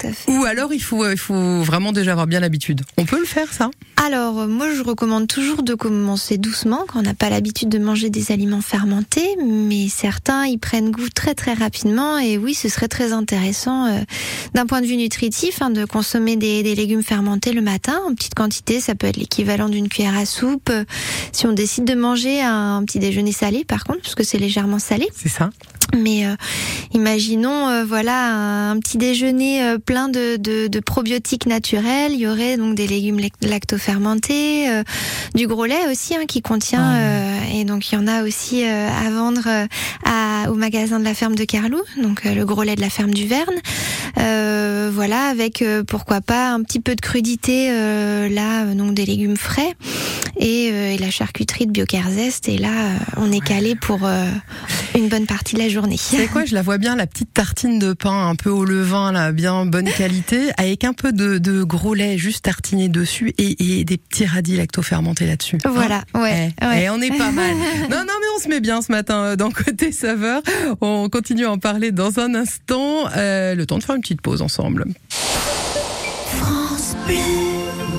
Tout 0.00 0.06
à 0.06 0.12
fait. 0.12 0.30
Ou 0.32 0.44
alors, 0.44 0.72
il 0.72 0.82
faut, 0.82 1.08
il 1.10 1.18
faut 1.18 1.62
vraiment 1.62 1.92
déjà 1.92 2.12
avoir 2.12 2.26
bien 2.26 2.40
l'habitude 2.40 2.82
On 2.96 3.04
peut 3.04 3.18
le 3.18 3.26
faire, 3.26 3.52
ça? 3.52 3.70
Alors, 4.04 4.35
euh, 4.40 4.46
moi, 4.46 4.72
je 4.72 4.82
recommande 4.82 5.26
toujours 5.26 5.62
de 5.62 5.74
commencer 5.74 6.38
doucement 6.38 6.84
quand 6.86 7.00
on 7.00 7.02
n'a 7.02 7.14
pas 7.14 7.30
l'habitude 7.30 7.68
de 7.68 7.78
manger 7.78 8.10
des 8.10 8.32
aliments 8.32 8.60
fermentés, 8.60 9.36
mais 9.44 9.88
certains 9.88 10.46
y 10.46 10.58
prennent 10.58 10.90
goût 10.90 11.08
très 11.08 11.34
très 11.34 11.54
rapidement. 11.54 12.18
Et 12.18 12.38
oui, 12.38 12.54
ce 12.54 12.68
serait 12.68 12.88
très 12.88 13.12
intéressant 13.12 13.86
euh, 13.86 14.00
d'un 14.54 14.66
point 14.66 14.80
de 14.80 14.86
vue 14.86 14.96
nutritif 14.96 15.62
hein, 15.62 15.70
de 15.70 15.84
consommer 15.84 16.36
des, 16.36 16.62
légumes 16.62 17.02
fermentés 17.02 17.52
le 17.52 17.62
matin 17.62 18.00
en 18.08 18.14
petite 18.14 18.34
quantité. 18.34 18.80
Ça 18.80 18.94
peut 18.94 19.06
être 19.06 19.16
l'équivalent 19.16 19.68
d'une 19.68 19.88
cuillère 19.88 20.16
à 20.16 20.26
soupe. 20.26 20.70
Euh, 20.70 20.84
Si 21.32 21.46
on 21.46 21.52
décide 21.52 21.84
de 21.84 21.94
manger 21.94 22.42
un 22.42 22.82
petit 22.84 22.98
déjeuner 22.98 23.32
salé, 23.32 23.64
par 23.64 23.84
contre, 23.84 24.00
puisque 24.00 24.24
c'est 24.24 24.38
légèrement 24.38 24.78
salé. 24.78 25.08
C'est 25.14 25.28
ça? 25.28 25.50
Mais 25.94 26.26
euh, 26.26 26.34
imaginons, 26.92 27.68
euh, 27.68 27.84
voilà, 27.84 28.70
un 28.70 28.78
petit 28.78 28.98
déjeuner 28.98 29.62
euh, 29.62 29.78
plein 29.78 30.08
de, 30.08 30.36
de, 30.36 30.66
de 30.66 30.80
probiotiques 30.80 31.46
naturels. 31.46 32.12
Il 32.12 32.20
y 32.20 32.26
aurait 32.26 32.56
donc 32.56 32.74
des 32.74 32.86
légumes 32.86 33.18
lac- 33.18 33.32
lacto-fermentés, 33.42 34.68
euh, 34.70 34.82
du 35.34 35.46
gros 35.46 35.64
lait 35.66 35.86
aussi 35.90 36.14
hein, 36.14 36.26
qui 36.26 36.42
contient. 36.42 36.94
euh, 36.96 37.38
et 37.54 37.64
donc 37.64 37.90
il 37.90 37.94
y 37.94 37.98
en 37.98 38.06
a 38.06 38.22
aussi 38.24 38.64
euh, 38.64 38.88
à 38.88 39.10
vendre 39.10 39.42
euh, 39.46 39.66
à, 40.04 40.50
au 40.50 40.54
magasin 40.54 40.98
de 40.98 41.04
la 41.04 41.14
ferme 41.14 41.34
de 41.34 41.44
Carlou, 41.44 41.80
donc 42.02 42.26
euh, 42.26 42.34
le 42.34 42.44
gros 42.44 42.62
lait 42.62 42.76
de 42.76 42.80
la 42.80 42.90
ferme 42.90 43.14
du 43.14 43.26
Verne. 43.26 43.54
Euh, 44.18 44.90
voilà, 44.92 45.26
avec 45.28 45.62
euh, 45.62 45.82
pourquoi 45.84 46.20
pas 46.20 46.50
un 46.52 46.62
petit 46.62 46.80
peu 46.80 46.94
de 46.94 47.00
crudité 47.00 47.68
euh, 47.70 48.28
là, 48.28 48.64
euh, 48.64 48.74
donc 48.74 48.94
des 48.94 49.04
légumes 49.04 49.36
frais 49.36 49.74
et, 50.38 50.70
euh, 50.72 50.92
et 50.94 50.98
la 50.98 51.10
charcuterie 51.10 51.66
de 51.66 51.72
Biocarzest. 51.72 52.48
Et 52.48 52.56
là, 52.58 52.68
euh, 52.70 52.96
on 53.18 53.30
est 53.32 53.40
calé 53.44 53.74
pour 53.74 54.00
euh, 54.04 54.24
une 54.94 55.08
bonne 55.08 55.26
partie 55.26 55.54
de 55.54 55.60
la 55.60 55.68
journée. 55.68 55.96
C'est 55.98 56.26
quoi 56.28 56.44
Je 56.44 56.54
la 56.54 56.62
vois 56.62 56.78
bien, 56.78 56.96
la 56.96 57.06
petite 57.06 57.32
tartine 57.34 57.78
de 57.78 57.92
pain 57.92 58.28
un 58.28 58.36
peu 58.36 58.50
au 58.50 58.64
levain, 58.64 59.12
là, 59.12 59.32
bien 59.32 59.66
bonne 59.66 59.90
qualité, 59.90 60.50
avec 60.56 60.84
un 60.84 60.92
peu 60.92 61.12
de, 61.12 61.38
de 61.38 61.62
gros 61.62 61.94
lait 61.94 62.16
juste 62.16 62.44
tartiné 62.44 62.88
dessus 62.88 63.34
et, 63.38 63.80
et 63.80 63.84
des 63.84 63.98
petits 63.98 64.24
radis 64.26 64.56
lacto-fermentés 64.56 65.26
là-dessus. 65.26 65.58
Hein 65.64 65.70
Voilà, 65.74 66.04
ouais, 66.14 66.52
Eh, 66.62 66.64
ouais. 66.66 66.82
Et 66.84 66.90
on 66.90 67.00
est 67.00 67.16
pas 67.16 67.32
mal. 67.32 67.54
Non, 67.90 67.98
non, 67.98 68.12
mais 68.20 68.26
on 68.36 68.42
se 68.42 68.48
met 68.48 68.60
bien 68.60 68.82
ce 68.82 68.90
matin 68.90 69.22
euh, 69.22 69.36
dans 69.36 69.50
Côté 69.50 69.92
Saveur. 69.92 70.42
On 70.80 71.08
continue 71.08 71.44
à 71.46 71.52
en 71.52 71.58
parler 71.58 71.92
dans 71.92 72.18
un 72.18 72.34
instant. 72.34 73.04
Euh, 73.16 73.54
le 73.54 73.64
temps 73.66 73.78
de 73.78 73.82
faire 73.84 73.94
une 73.94 74.02
petite 74.06 74.20
pause 74.20 74.40
ensemble. 74.40 74.84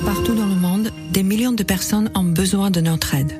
Partout 0.06 0.34
dans 0.34 0.46
le 0.46 0.54
monde, 0.54 0.90
des 1.10 1.22
millions 1.22 1.52
de 1.52 1.62
personnes 1.62 2.10
ont 2.14 2.24
besoin 2.24 2.70
de 2.70 2.80
notre 2.80 3.14
aide. 3.14 3.38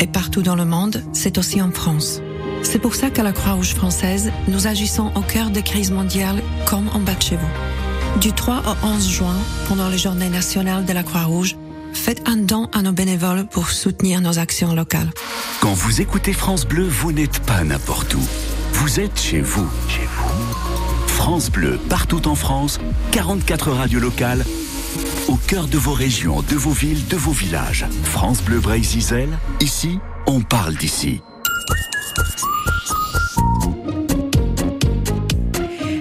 Et 0.00 0.08
partout 0.08 0.42
dans 0.42 0.56
le 0.56 0.64
monde, 0.64 1.04
c'est 1.12 1.38
aussi 1.38 1.62
en 1.62 1.70
France. 1.70 2.20
C'est 2.64 2.80
pour 2.80 2.96
ça 2.96 3.10
qu'à 3.10 3.22
la 3.22 3.30
Croix-Rouge 3.30 3.74
française, 3.74 4.32
nous 4.48 4.66
agissons 4.66 5.12
au 5.14 5.20
cœur 5.20 5.50
des 5.50 5.62
crises 5.62 5.92
mondiales 5.92 6.42
comme 6.66 6.88
en 6.88 6.98
bas 6.98 7.14
de 7.14 7.22
chez 7.22 7.36
vous. 7.36 8.20
Du 8.20 8.32
3 8.32 8.62
au 8.66 8.86
11 8.86 9.08
juin, 9.08 9.36
pendant 9.68 9.88
les 9.88 9.98
journées 9.98 10.28
nationales 10.28 10.86
de 10.86 10.92
la 10.92 11.04
Croix-Rouge, 11.04 11.54
faites 11.92 12.28
un 12.28 12.36
don 12.36 12.68
à 12.72 12.82
nos 12.82 12.92
bénévoles 12.92 13.46
pour 13.46 13.70
soutenir 13.70 14.20
nos 14.20 14.40
actions 14.40 14.74
locales. 14.74 15.10
Quand 15.60 15.72
vous 15.72 16.00
écoutez 16.00 16.32
France 16.32 16.66
Bleu, 16.66 16.82
vous 16.82 17.12
n'êtes 17.12 17.38
pas 17.40 17.62
n'importe 17.62 18.12
où. 18.14 18.22
Vous 18.72 18.98
êtes 18.98 19.20
chez 19.20 19.40
vous. 19.40 19.68
Chez 19.88 20.06
vous. 20.16 20.27
France 21.18 21.50
Bleu, 21.50 21.80
partout 21.90 22.28
en 22.28 22.36
France, 22.36 22.78
44 23.10 23.72
radios 23.72 23.98
locales, 23.98 24.44
au 25.26 25.34
cœur 25.34 25.66
de 25.66 25.76
vos 25.76 25.92
régions, 25.92 26.42
de 26.42 26.54
vos 26.54 26.70
villes, 26.70 27.06
de 27.08 27.16
vos 27.16 27.32
villages. 27.32 27.84
France 28.04 28.40
Bleu 28.40 28.60
Bray-Zizel, 28.60 29.28
ici, 29.60 29.98
on 30.26 30.40
parle 30.40 30.74
d'ici. 30.76 31.20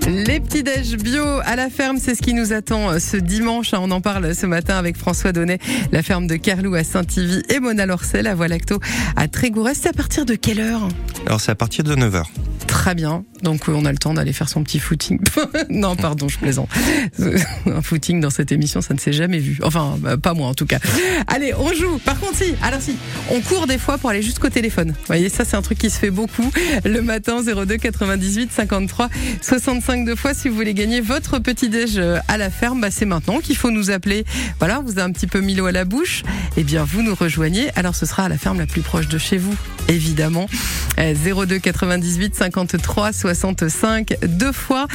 Les 0.07 0.39
petits 0.39 0.63
déj 0.63 0.97
bio 0.97 1.25
à 1.43 1.55
la 1.55 1.71
ferme, 1.71 1.97
c'est 1.97 2.13
ce 2.13 2.21
qui 2.21 2.35
nous 2.35 2.53
attend 2.53 2.91
euh, 2.91 2.99
ce 2.99 3.17
dimanche. 3.17 3.71
On 3.73 3.89
en 3.89 4.01
parle 4.01 4.35
ce 4.35 4.45
matin 4.45 4.77
avec 4.77 4.97
François 4.97 5.31
Donnet, 5.31 5.57
la 5.91 6.03
ferme 6.03 6.27
de 6.27 6.35
Carlou 6.35 6.75
à 6.75 6.83
Saint-Ivy 6.83 7.41
et 7.49 7.59
Mona 7.59 7.87
Lorcel 7.87 8.27
à 8.27 8.35
Voie 8.35 8.47
Lacto 8.47 8.79
à 9.15 9.27
Trégourès. 9.27 9.77
C'est 9.81 9.89
à 9.89 9.93
partir 9.93 10.25
de 10.25 10.35
quelle 10.35 10.59
heure? 10.59 10.87
Alors 11.25 11.41
c'est 11.41 11.51
à 11.51 11.55
partir 11.55 11.83
de 11.83 11.95
9h. 11.95 12.23
Très 12.77 12.93
bien. 12.93 13.25
Donc 13.41 13.67
euh, 13.67 13.73
on 13.75 13.85
a 13.85 13.91
le 13.91 13.97
temps 13.97 14.13
d'aller 14.13 14.33
faire 14.33 14.47
son 14.47 14.61
petit 14.61 14.77
footing. 14.77 15.19
non, 15.71 15.95
pardon, 15.95 16.29
je 16.29 16.37
plaisante. 16.37 16.69
Un 17.65 17.81
footing 17.81 18.21
dans 18.21 18.29
cette 18.29 18.51
émission, 18.51 18.81
ça 18.81 18.93
ne 18.93 18.99
s'est 18.99 19.13
jamais 19.13 19.39
vu. 19.39 19.57
Enfin, 19.63 19.97
bah, 19.99 20.15
pas 20.15 20.35
moi 20.35 20.47
en 20.47 20.53
tout 20.53 20.67
cas. 20.67 20.77
Allez, 21.25 21.55
on 21.55 21.73
joue. 21.73 21.97
Par 22.05 22.19
contre, 22.19 22.35
si. 22.35 22.53
Alors 22.61 22.79
si, 22.79 22.95
on 23.31 23.41
court 23.41 23.65
des 23.65 23.79
fois 23.79 23.97
pour 23.97 24.11
aller 24.11 24.21
jusqu'au 24.21 24.49
téléphone. 24.49 24.89
Vous 24.89 25.07
voyez, 25.07 25.27
ça 25.27 25.43
c'est 25.43 25.57
un 25.57 25.63
truc 25.63 25.79
qui 25.79 25.89
se 25.89 25.97
fait 25.97 26.11
beaucoup. 26.11 26.51
Le 26.85 27.01
matin, 27.01 27.41
02 27.41 27.77
98 27.77 28.51
53 28.51 29.09
65 29.41 30.05
deux 30.05 30.15
fois. 30.15 30.35
Si 30.35 30.47
vous 30.47 30.55
voulez 30.55 30.75
gagner 30.75 31.01
votre 31.01 31.39
petit 31.39 31.69
déj 31.69 31.97
euh, 31.97 32.19
à 32.27 32.37
la 32.37 32.51
ferme, 32.51 32.79
bah, 32.81 32.91
c'est 32.91 33.05
maintenant 33.05 33.39
qu'il 33.39 33.57
faut 33.57 33.71
nous 33.71 33.89
appeler. 33.89 34.23
Voilà, 34.59 34.81
vous 34.85 34.91
avez 34.91 35.01
un 35.01 35.11
petit 35.11 35.27
peu 35.27 35.41
mis 35.41 35.55
l'eau 35.55 35.65
à 35.65 35.71
la 35.71 35.83
bouche. 35.83 36.21
Eh 36.57 36.63
bien, 36.63 36.83
vous 36.83 37.01
nous 37.01 37.15
rejoignez. 37.15 37.71
Alors 37.75 37.95
ce 37.95 38.05
sera 38.05 38.25
à 38.25 38.29
la 38.29 38.37
ferme 38.37 38.59
la 38.59 38.67
plus 38.67 38.81
proche 38.81 39.07
de 39.07 39.17
chez 39.17 39.37
vous, 39.37 39.55
évidemment. 39.87 40.47
02 40.97 41.59
98 41.59 42.35
53 42.35 43.13
65 43.13 44.17
deux 44.23 44.51
fois. 44.51 44.87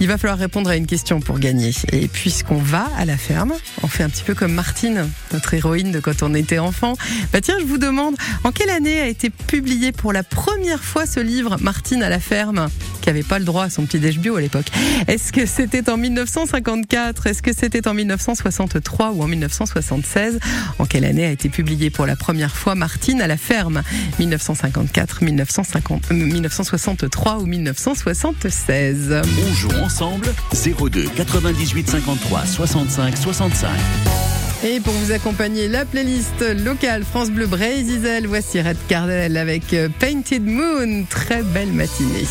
Il 0.00 0.06
va 0.06 0.16
falloir 0.16 0.38
répondre 0.38 0.70
à 0.70 0.76
une 0.76 0.86
question 0.86 1.20
pour 1.20 1.38
gagner. 1.38 1.72
Et 1.92 2.06
puisqu'on 2.06 2.58
va 2.58 2.88
à 2.96 3.04
la 3.04 3.16
ferme, 3.16 3.54
on 3.82 3.88
fait 3.88 4.04
un 4.04 4.08
petit 4.08 4.22
peu 4.22 4.34
comme 4.34 4.52
Martine, 4.52 5.08
notre 5.32 5.54
héroïne 5.54 5.90
de 5.90 6.00
quand 6.00 6.22
on 6.22 6.34
était 6.34 6.58
enfant. 6.58 6.94
Bah 7.32 7.40
tiens, 7.40 7.56
je 7.60 7.64
vous 7.64 7.78
demande, 7.78 8.14
en 8.44 8.52
quelle 8.52 8.70
année 8.70 9.00
a 9.00 9.08
été 9.08 9.30
publié 9.30 9.90
pour 9.90 10.12
la 10.12 10.22
première 10.22 10.84
fois 10.84 11.06
ce 11.06 11.18
livre 11.20 11.56
Martine 11.60 12.02
à 12.02 12.08
la 12.08 12.20
ferme, 12.20 12.68
qui 13.00 13.08
n'avait 13.08 13.22
pas 13.24 13.40
le 13.40 13.44
droit 13.44 13.64
à 13.64 13.70
son 13.70 13.84
petit 13.84 13.98
déj 13.98 14.18
bio 14.18 14.36
à 14.36 14.40
l'époque? 14.40 14.66
Est-ce 15.08 15.32
que 15.32 15.44
c'était 15.44 15.90
en 15.90 15.96
1954 15.96 17.26
Est-ce 17.26 17.42
que 17.42 17.52
c'était 17.52 17.88
en 17.88 17.94
1963 17.94 19.10
ou 19.10 19.22
en 19.22 19.26
1976 19.26 20.38
En 20.78 20.86
quelle 20.86 21.04
année 21.04 21.26
a 21.26 21.30
été 21.30 21.48
publié 21.48 21.90
pour 21.90 22.06
la 22.06 22.14
première 22.14 22.54
fois 22.54 22.76
Martine 22.76 23.20
à 23.20 23.26
la 23.26 23.36
ferme? 23.36 23.82
19 24.18 24.37
1954, 24.38 25.22
1950, 25.22 26.10
1963 26.10 27.32
euh, 27.32 27.40
ou 27.40 27.46
1976. 27.46 29.22
On 29.24 29.52
joue 29.52 29.70
ensemble 29.82 30.32
02 30.52 31.04
98 31.16 31.90
53 31.90 32.46
65 32.46 33.16
65. 33.16 33.70
Et 34.64 34.80
pour 34.80 34.92
vous 34.94 35.12
accompagner 35.12 35.68
la 35.68 35.84
playlist 35.84 36.40
locale 36.64 37.04
France 37.04 37.30
Bleu 37.30 37.46
Bray, 37.46 37.84
Zizel, 37.84 38.26
voici 38.26 38.60
Red 38.60 38.76
Cardel 38.88 39.36
avec 39.36 39.72
euh, 39.72 39.88
Painted 40.00 40.44
Moon. 40.44 41.04
Très 41.08 41.42
belle 41.42 41.72
matinée. 41.72 42.26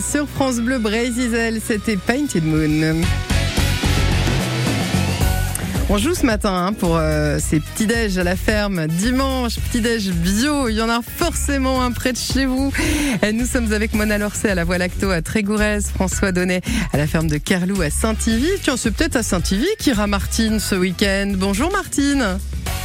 Sur 0.00 0.28
France 0.28 0.60
Bleu 0.60 0.78
Brésil, 0.78 1.60
c'était 1.64 1.96
Painted 1.96 2.44
Moon. 2.44 3.02
On 5.90 5.98
joue 5.98 6.14
ce 6.14 6.24
matin 6.24 6.66
hein, 6.66 6.72
pour 6.72 6.96
euh, 6.96 7.38
ces 7.40 7.58
petits 7.58 7.86
déj 7.86 8.18
à 8.18 8.24
la 8.24 8.36
ferme 8.36 8.86
dimanche, 8.86 9.56
petit 9.56 9.80
déj 9.80 10.10
bio. 10.10 10.68
Il 10.68 10.76
y 10.76 10.80
en 10.80 10.88
a 10.88 11.00
forcément 11.02 11.82
un 11.82 11.90
près 11.90 12.12
de 12.12 12.18
chez 12.18 12.46
vous. 12.46 12.72
Et 13.26 13.32
nous 13.32 13.46
sommes 13.46 13.72
avec 13.72 13.94
Mona 13.94 14.16
Lorcet 14.18 14.50
à 14.50 14.54
la 14.54 14.62
Voie 14.62 14.78
Lacto 14.78 15.10
à 15.10 15.22
Trégourez, 15.22 15.80
François 15.92 16.30
Donnet 16.30 16.60
à 16.92 16.96
la 16.96 17.08
ferme 17.08 17.26
de 17.26 17.38
Carlou 17.38 17.82
à 17.82 17.90
Saint-Ivy. 17.90 18.60
Tiens, 18.62 18.76
c'est 18.76 18.92
peut-être 18.92 19.16
à 19.16 19.24
Saint-Ivy 19.24 19.66
qu'ira 19.80 20.06
Martine 20.06 20.60
ce 20.60 20.76
week-end. 20.76 21.32
Bonjour 21.36 21.72
Martine. 21.72 22.38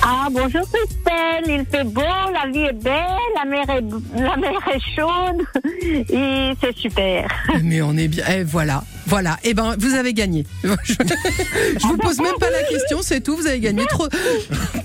Ah, 0.06 0.28
bonjour 0.30 0.64
Christelle, 0.70 1.46
il 1.48 1.66
fait 1.66 1.86
beau, 1.86 2.02
la 2.02 2.52
vie 2.52 2.66
est 2.66 2.74
belle, 2.74 2.94
la 3.38 3.46
mer 3.46 3.70
est, 3.70 4.20
la 4.22 4.36
mer 4.36 4.60
est 4.74 4.82
chaude, 4.94 5.46
et 6.10 6.52
c'est 6.60 6.78
super. 6.78 7.26
Mais 7.64 7.82
on 7.82 7.96
est 7.96 8.10
bien, 8.10 8.26
eh, 8.30 8.44
voilà, 8.44 8.84
voilà, 9.08 9.38
et 9.46 9.52
eh 9.52 9.54
ben 9.54 9.76
vous 9.80 9.94
avez 9.94 10.14
gagné. 10.14 10.46
Je, 10.64 11.88
vous 11.88 11.96
pose 11.96 12.20
même 12.20 12.36
pas 12.38 12.50
la 12.50 12.64
question, 12.64 13.00
c'est 13.02 13.22
tout, 13.22 13.38
vous 13.38 13.48
avez 13.48 13.62
gagné. 13.62 13.86
Trop, 13.86 14.10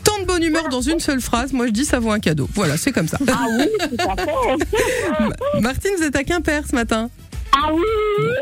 tant 0.05 0.21
de 0.21 0.25
bonne 0.25 0.45
humeur 0.45 0.69
dans 0.69 0.83
une 0.83 1.01
seule 1.01 1.21
phrase, 1.21 1.53
moi 1.53 1.67
je 1.67 1.73
dis 1.73 1.85
ça 1.85 1.99
vaut 1.99 2.13
un 2.13 2.21
cadeau. 2.21 2.49
Voilà, 2.55 2.77
c'est 2.77 2.93
comme 2.93 3.09
ça. 3.09 3.19
Ah 3.27 3.47
oui, 3.59 3.67
tout 3.81 4.09
à. 4.09 5.61
Martine, 5.61 5.91
vous 5.99 6.05
êtes 6.05 6.15
à 6.15 6.23
Quimper 6.23 6.63
ce 6.65 6.77
matin. 6.77 7.11
Ah 7.61 7.71
oui, 7.73 7.83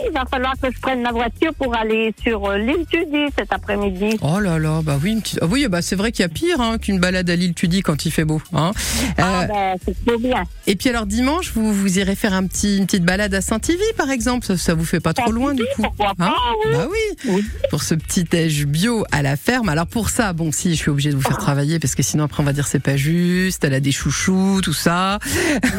il 0.07 0.13
va 0.13 0.25
falloir 0.31 0.53
que 0.63 0.71
je 0.71 0.79
prenne 0.81 1.03
la 1.03 1.11
voiture 1.13 1.55
pour 1.55 1.75
aller 1.75 2.15
sur 2.23 2.45
euh, 2.51 2.59
l'île 2.59 2.85
Tudy 2.91 3.27
cet 3.39 3.53
après-midi. 3.53 4.19
Oh 4.21 4.39
là 4.41 4.59
là, 4.59 4.81
bah 4.83 4.99
oui, 5.03 5.13
une 5.13 5.23
petite... 5.23 5.39
ah 5.43 5.47
oui, 5.47 5.67
bah 5.69 5.81
c'est 5.83 5.97
vrai 5.97 6.13
qu'il 6.13 6.23
y 6.23 6.27
a 6.27 6.29
pire 6.29 6.61
hein, 6.61 6.79
qu'une 6.79 6.99
balade 6.99 7.29
à 7.31 7.37
l'île 7.37 7.55
Tudy 7.55 7.81
quand 7.83 8.05
il 8.05 8.11
fait 8.11 8.25
beau. 8.25 8.41
Hein. 8.53 8.73
Ah 9.19 9.43
Euh, 9.43 9.47
ben, 9.47 9.77
c'est 9.85 10.05
trop 10.07 10.19
bien. 10.19 10.45
et 10.67 10.77
puis 10.77 10.89
alors 10.91 11.07
dimanche, 11.07 11.53
vous, 11.55 11.73
vous 11.73 11.99
irez 11.99 12.15
faire 12.15 12.35
un 12.35 12.47
petit, 12.47 12.77
une 12.79 12.87
petite 12.87 13.05
balade 13.05 13.33
à 13.35 13.41
Saint-Ivy 13.41 13.81
par 13.97 14.11
exemple. 14.11 14.45
Ça, 14.47 14.57
ça 14.57 14.75
vous 14.75 14.85
fait 14.85 15.01
pas 15.01 15.15
trop 15.15 15.33
loin 15.33 15.55
du 15.55 15.63
coup 15.75 15.83
Pourquoi 15.83 16.15
pas, 16.17 16.35
oui. 16.67 16.73
Bah 16.73 16.87
oui. 16.91 17.33
Oui. 17.37 17.45
Pour 17.71 17.83
ce 17.83 17.95
petit 17.95 18.25
déj 18.25 18.67
bio 18.67 19.05
à 19.13 19.23
la 19.23 19.37
ferme. 19.37 19.69
Alors 19.69 19.87
pour 19.87 20.11
ça, 20.11 20.33
bon 20.33 20.53
si, 20.53 20.71
je 20.71 20.77
suis 20.77 20.91
obligée 20.91 21.11
de 21.11 21.17
vous 21.17 21.23
faire 21.23 21.39
travailler 21.39 21.79
parce 21.79 21.95
que 21.95 22.03
sinon 22.03 22.25
après 22.25 22.43
on 22.43 22.47
va 22.47 22.53
dire 22.53 22.67
c'est 22.67 22.81
pas 22.81 22.97
juste. 22.97 23.65
Elle 23.65 23.75
a 23.75 23.81
des 23.81 23.93
chouchous, 23.93 24.61
tout 24.63 24.73
ça. 24.73 25.19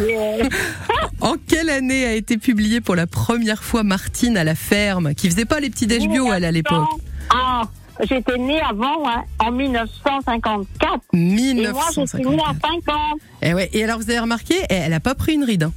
Yeah. 0.07 0.47
En 1.21 1.35
quelle 1.47 1.69
année 1.69 2.05
a 2.05 2.13
été 2.13 2.37
publiée 2.37 2.79
pour 2.81 2.95
la 2.95 3.07
première 3.07 3.63
fois 3.63 3.83
Martine 3.83 4.37
à 4.37 4.43
la 4.43 4.55
ferme, 4.55 5.13
qui 5.15 5.29
faisait 5.29 5.45
pas 5.45 5.59
les 5.59 5.69
petits 5.69 5.87
déj 5.87 6.07
bio 6.07 6.31
elle 6.31 6.45
à 6.45 6.51
l'époque 6.51 6.85
Ah, 7.33 7.63
j'étais 8.07 8.37
née 8.37 8.61
avant, 8.61 9.07
hein, 9.09 9.23
en 9.39 9.51
1954. 9.51 11.01
Et 11.13 11.17
moi, 11.17 11.33
je 11.35 11.35
suis 11.35 11.53
née 11.55 11.65
à 11.65 11.71
1954. 11.71 12.55
5 12.85 12.93
ans. 12.93 13.15
Et 13.41 13.53
ouais. 13.55 13.69
Et 13.73 13.83
alors 13.83 13.97
vous 13.97 14.09
avez 14.09 14.19
remarqué, 14.19 14.55
eh, 14.69 14.73
elle 14.75 14.93
a 14.93 14.99
pas 14.99 15.15
pris 15.15 15.33
une 15.33 15.43
ride. 15.43 15.63
hein. 15.63 15.73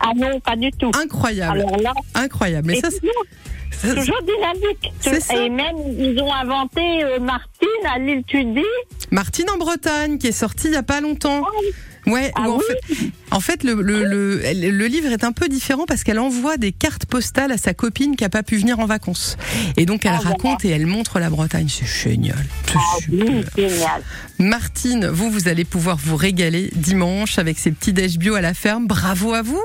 Ah 0.00 0.12
non, 0.16 0.38
pas 0.40 0.56
du 0.56 0.70
tout. 0.72 0.90
Incroyable, 0.94 1.60
Alors 1.60 1.76
là, 1.78 1.92
incroyable. 2.14 2.68
Mais 2.68 2.78
et 2.78 2.80
ça, 2.80 2.88
c'est- 2.90 3.00
toujours, 3.94 4.20
dynamique. 4.22 4.92
Ça. 5.00 5.36
Et 5.36 5.48
même, 5.48 5.76
ils 5.98 6.18
ont 6.22 6.32
inventé 6.32 7.02
euh, 7.04 7.18
Martine 7.18 7.68
à 7.94 7.98
l'île 7.98 8.24
Tudy. 8.24 8.60
Martine 9.10 9.46
en 9.54 9.58
Bretagne, 9.58 10.18
qui 10.18 10.26
est 10.28 10.32
sortie 10.32 10.68
il 10.68 10.72
y 10.74 10.76
a 10.76 10.82
pas 10.82 11.00
longtemps. 11.00 11.42
Ouais, 12.06 12.32
Ah 12.34 12.48
en 12.48 12.56
oui 12.56 12.62
fait, 12.88 13.10
en 13.30 13.40
fait 13.40 13.62
le, 13.62 13.74
le, 13.74 14.04
le, 14.04 14.86
livre 14.86 15.12
est 15.12 15.22
un 15.22 15.32
peu 15.32 15.48
différent 15.48 15.84
parce 15.86 16.02
qu'elle 16.02 16.18
envoie 16.18 16.56
des 16.56 16.72
cartes 16.72 17.04
postales 17.06 17.52
à 17.52 17.58
sa 17.58 17.74
copine 17.74 18.16
qui 18.16 18.24
a 18.24 18.28
pas 18.28 18.42
pu 18.42 18.56
venir 18.56 18.78
en 18.80 18.86
vacances. 18.86 19.36
Et 19.76 19.86
donc 19.86 20.04
elle 20.06 20.12
Ah, 20.14 20.20
voilà. 20.22 20.30
raconte 20.30 20.64
et 20.64 20.70
elle 20.70 20.86
montre 20.86 21.18
la 21.18 21.30
Bretagne. 21.30 21.68
C'est 21.68 21.86
génial. 21.86 22.44
Ah 22.74 22.78
oui, 23.10 23.44
génial. 23.56 24.02
Martine, 24.38 25.06
vous, 25.08 25.30
vous 25.30 25.48
allez 25.48 25.64
pouvoir 25.64 25.96
vous 25.98 26.16
régaler 26.16 26.70
dimanche 26.74 27.38
avec 27.38 27.58
ces 27.58 27.70
petits 27.70 27.92
déj 27.92 28.18
bio 28.18 28.34
à 28.34 28.40
la 28.40 28.54
ferme. 28.54 28.86
Bravo 28.86 29.34
à 29.34 29.42
vous. 29.42 29.62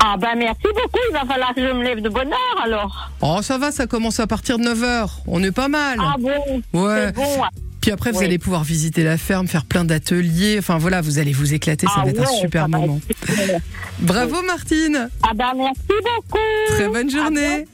Ah 0.00 0.16
ben 0.16 0.34
merci 0.36 0.62
beaucoup, 0.62 1.00
il 1.10 1.12
va 1.12 1.24
falloir 1.26 1.52
que 1.54 1.60
je 1.60 1.72
me 1.72 1.82
lève 1.82 2.00
de 2.00 2.08
bonne 2.08 2.28
heure 2.28 2.62
alors. 2.64 3.10
Oh, 3.20 3.40
ça 3.42 3.58
va, 3.58 3.72
ça 3.72 3.86
commence 3.88 4.20
à 4.20 4.26
partir 4.28 4.58
de 4.58 4.64
9h. 4.64 5.08
On 5.26 5.42
est 5.42 5.50
pas 5.50 5.66
mal. 5.68 5.98
Ah 6.00 6.14
bon 6.18 6.62
Ouais. 6.72 7.06
C'est 7.06 7.14
bon. 7.16 7.42
Puis 7.88 7.94
après, 7.94 8.12
vous 8.12 8.18
Oui. 8.18 8.26
allez 8.26 8.36
pouvoir 8.36 8.64
visiter 8.64 9.02
la 9.02 9.16
ferme, 9.16 9.48
faire 9.48 9.64
plein 9.64 9.82
d'ateliers. 9.82 10.56
Enfin 10.58 10.76
voilà, 10.76 11.00
vous 11.00 11.18
allez 11.18 11.32
vous 11.32 11.54
éclater. 11.54 11.86
Ça 11.86 11.92
Ah 11.96 12.04
va 12.04 12.10
être 12.10 12.20
un 12.20 12.26
super 12.38 12.68
moment. 12.68 13.00
être. 13.30 13.62
Bravo 14.00 14.42
Martine. 14.42 15.08
Ah 15.22 15.30
ben 15.34 15.52
merci 15.56 15.80
beaucoup. 15.88 16.38
Très 16.68 16.86
bonne 16.88 17.10
journée. 17.10 17.64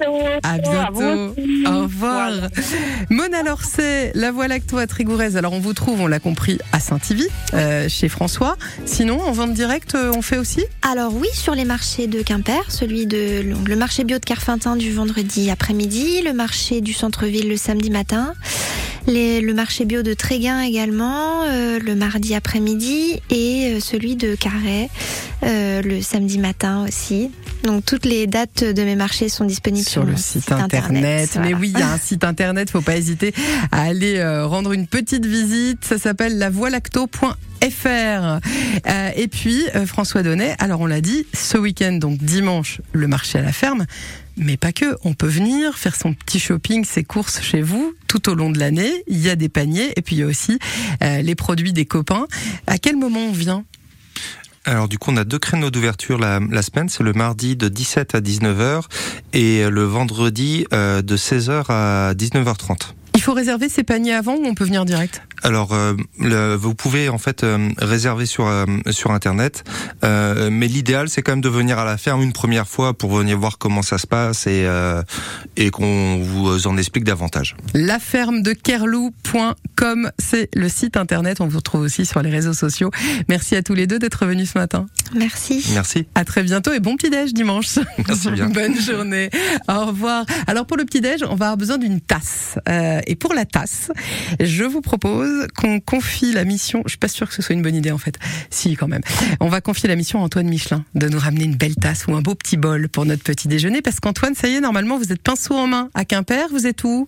À 0.45 0.53
À 0.53 0.59
bientôt. 0.59 0.93
vous 0.93 1.35
bientôt. 1.35 1.69
Au 1.69 1.83
revoir. 1.83 2.31
Voilà. 2.31 2.49
Mona 3.11 3.43
Lorcet, 3.43 4.13
la 4.15 4.31
voix 4.31 4.47
lactoa 4.47 4.87
Trigoureuse. 4.87 5.37
Alors 5.37 5.53
on 5.53 5.59
vous 5.59 5.73
trouve, 5.75 6.01
on 6.01 6.07
l'a 6.07 6.21
compris, 6.21 6.59
à 6.71 6.79
Saint-Ivy, 6.79 7.27
euh, 7.55 7.89
chez 7.89 8.09
François. 8.09 8.57
Sinon, 8.87 9.21
en 9.21 9.33
vente 9.33 9.53
directe, 9.53 9.97
euh, 9.97 10.13
on 10.15 10.23
fait 10.23 10.39
aussi 10.39 10.65
Alors 10.89 11.13
oui, 11.13 11.27
sur 11.33 11.57
les 11.57 11.65
marchés 11.65 12.07
de 12.07 12.23
Quimper, 12.23 12.71
celui 12.71 13.07
de 13.09 13.43
donc, 13.53 13.69
le 13.69 13.75
marché 13.75 14.05
bio 14.05 14.21
de 14.21 14.25
Carfintin 14.25 14.77
du 14.77 14.93
vendredi 14.93 15.51
après-midi, 15.51 16.23
le 16.25 16.33
marché 16.35 16.81
du 16.83 16.93
centre-ville 16.93 17.49
le 17.49 17.57
samedi 17.57 17.91
matin, 17.91 18.35
le 19.07 19.53
marché 19.53 19.85
bio 19.85 20.03
de 20.03 20.15
Tréguin 20.15 20.61
également 20.61 21.43
euh, 21.45 21.79
le 21.79 21.95
mardi 21.95 22.35
après-midi 22.35 23.21
et 23.31 23.75
euh, 23.75 23.81
celui 23.81 24.17
de 24.17 24.35
Carhaix 24.35 24.89
euh, 25.43 25.83
le 25.83 26.01
samedi 26.01 26.39
matin 26.39 26.85
aussi. 26.87 27.31
Donc 27.65 27.85
toutes 27.87 28.05
les 28.05 28.27
dates 28.27 28.63
de 28.63 28.83
mes 28.83 28.95
marchés 28.95 29.29
sont 29.31 29.45
disponibles 29.47 29.85
sur, 29.89 30.03
sur 30.03 30.05
le 30.05 30.17
site 30.17 30.53
internet. 30.53 31.03
Mais 31.03 31.27
Voilà. 31.41 31.57
oui, 31.59 31.73
il 31.75 31.79
y 31.81 31.83
a 31.83 31.93
un 31.93 31.99
site 31.99 32.23
internet, 32.25 32.71
faut 32.71 32.83
pas 32.83 32.97
hésiter 32.97 33.33
à 33.73 33.83
aller 33.85 34.17
euh, 34.19 34.47
rendre 34.47 34.73
une 34.73 34.87
petite 34.87 35.25
visite. 35.25 35.83
Ça 35.85 35.97
s'appelle 35.99 36.37
lavoilacto.fr. 36.37 37.29
Euh, 37.63 38.41
et 39.17 39.29
puis 39.29 39.63
euh, 39.75 39.87
François 39.87 40.23
Donnet, 40.23 40.55
alors 40.59 40.81
on 40.83 40.87
l'a 40.87 41.01
dit, 41.01 41.27
ce 41.33 41.57
week-end, 41.57 41.93
donc 41.95 42.19
dimanche, 42.19 42.83
le 42.93 43.09
marché 43.09 43.39
à 43.39 43.43
la 43.43 43.53
ferme. 43.53 43.87
Mais 44.37 44.57
pas 44.59 44.73
que, 44.73 44.97
on 45.05 45.15
peut 45.15 45.29
venir 45.29 45.79
faire 45.79 45.95
son 45.97 46.13
petit 46.13 46.41
shopping, 46.41 46.85
ses 46.85 47.05
courses 47.05 47.41
chez 47.41 47.63
vous 47.63 47.95
tout 48.09 48.29
au 48.29 48.35
long 48.35 48.51
de 48.51 48.59
l'année. 48.59 48.93
Il 49.07 49.21
y 49.23 49.31
a 49.31 49.37
des 49.37 49.49
paniers 49.49 49.93
et 49.97 50.03
puis 50.03 50.17
il 50.17 50.19
y 50.19 50.23
a 50.23 50.27
aussi 50.27 50.59
les 51.01 51.35
produits 51.37 51.73
des 51.73 51.85
copains. 51.87 52.27
À 52.67 52.79
quel 52.79 52.97
moment 52.97 53.21
on 53.21 53.33
vient? 53.33 53.65
Alors 54.67 54.89
du 54.89 54.99
coup, 54.99 55.11
on 55.11 55.17
a 55.17 55.25
deux 55.25 55.39
créneaux 55.39 55.71
d'ouverture 55.71 56.19
la, 56.19 56.41
semaine. 56.63 56.89
C'est 56.89 57.03
le 57.03 57.13
mardi 57.13 57.55
de 57.55 57.69
17 57.69 58.15
à 58.15 58.21
19h 58.21 58.85
et 59.35 59.69
le 59.69 59.83
vendredi 59.85 60.67
euh, 60.73 61.03
de 61.03 61.17
16h 61.17 61.67
à 61.69 62.15
19h30. 62.15 62.95
Il 63.25 63.29
faut 63.29 63.33
réserver 63.33 63.71
ses 63.71 63.85
paniers 63.85 64.13
avant 64.13 64.35
ou 64.35 64.45
on 64.45 64.53
peut 64.53 64.65
venir 64.65 64.85
direct? 64.85 65.23
Alors, 65.43 65.73
euh, 65.73 65.95
le- 66.21 66.55
vous 66.57 66.75
pouvez 66.75 67.09
en 67.09 67.17
fait 67.17 67.43
euh, 67.43 67.71
réserver 67.79 68.27
sur 68.27 68.47
euh, 68.47 68.67
sur 68.91 69.13
internet, 69.13 69.65
euh, 70.05 70.51
mais 70.53 70.69
l'idéal 70.69 71.09
c'est 71.09 71.23
quand 71.23 71.33
même 71.33 71.41
de 71.41 71.49
venir 71.49 71.79
à 71.79 71.87
la 71.87 71.97
ferme 71.97 72.21
une 72.23 72.33
première 72.35 72.69
fois 72.69 72.93
pour 72.93 73.17
venir 73.17 73.39
voir 73.39 73.57
comment 73.57 73.81
ça 73.83 73.97
se 73.99 74.07
passe 74.07 74.47
et 74.47 74.65
euh, 74.67 75.03
et 75.57 75.71
qu'on 75.71 76.19
vous 76.23 76.67
en 76.67 76.77
explique 76.77 77.05
davantage. 77.05 77.57
lafermedekerlou.com, 77.75 80.11
c'est 80.19 80.49
le 80.55 80.69
site 80.69 80.97
internet. 80.99 81.41
On 81.41 81.47
vous 81.47 81.57
retrouve 81.59 81.81
aussi 81.83 82.05
sur 82.07 82.21
les 82.23 82.31
réseaux 82.31 82.53
sociaux. 82.55 82.91
Merci 83.29 83.55
à 83.57 83.63
tous 83.63 83.75
les 83.75 83.87
deux 83.87 83.99
d'être 83.99 84.25
venus 84.27 84.53
ce 84.53 84.59
matin. 84.59 84.85
Merci. 85.15 85.65
Merci. 85.73 86.07
À 86.15 86.25
très 86.25 86.43
bientôt 86.43 86.73
et 86.73 86.81
bon 86.81 86.97
petit 86.97 87.11
déj 87.11 87.33
dimanche. 87.35 87.79
Merci 88.07 88.31
bien. 88.33 88.49
Bonne 88.51 88.79
journée. 88.81 89.31
Au 89.69 89.87
revoir. 89.87 90.25
Alors 90.47 90.65
pour 90.67 90.77
le 90.77 90.85
petit 90.85 91.01
déj, 91.03 91.23
on 91.23 91.35
va 91.37 91.47
avoir 91.47 91.57
besoin 91.57 91.79
d'une 91.79 92.01
tasse. 92.01 92.59
Euh, 92.69 93.01
et 93.15 93.17
pour 93.17 93.33
la 93.33 93.45
tasse, 93.45 93.93
je 94.41 94.65
vous 94.65 94.81
propose 94.81 95.47
qu'on 95.57 95.79
confie 95.79 96.33
la 96.33 96.45
mission. 96.45 96.83
Je 96.85 96.91
suis 96.91 96.99
pas 96.99 97.07
sûre 97.07 97.29
que 97.29 97.35
ce 97.35 97.43
soit 97.43 97.55
une 97.55 97.63
bonne 97.63 97.77
idée 97.77 97.93
en 97.93 97.99
fait. 97.99 98.19
Si 98.51 98.75
quand 98.75 98.89
même. 98.89 99.03
On 99.39 99.47
va 99.47 99.61
confier 99.61 99.89
la 99.89 99.95
mission 99.95 100.21
à 100.21 100.25
Antoine 100.25 100.49
Michelin 100.49 100.85
de 100.97 101.09
nous 101.09 101.21
ramener 101.21 101.45
une 101.45 101.55
belle 101.55 101.77
tasse 101.77 102.09
ou 102.09 102.15
un 102.17 102.23
beau 102.23 102.35
petit 102.35 102.57
bol 102.57 102.89
pour 102.89 103.07
notre 103.07 103.23
petit 103.23 103.47
déjeuner 103.47 103.83
parce 103.83 104.01
qu'Antoine, 104.01 104.35
ça 104.35 104.49
y 104.49 104.55
est, 104.55 104.61
normalement 104.61 104.99
vous 104.99 105.13
êtes 105.13 105.23
pinceau 105.23 105.55
en 105.55 105.69
main 105.69 105.91
à 105.95 106.05
Quimper. 106.05 106.49
Vous 106.51 106.67
êtes 106.67 106.83
où? 106.83 107.07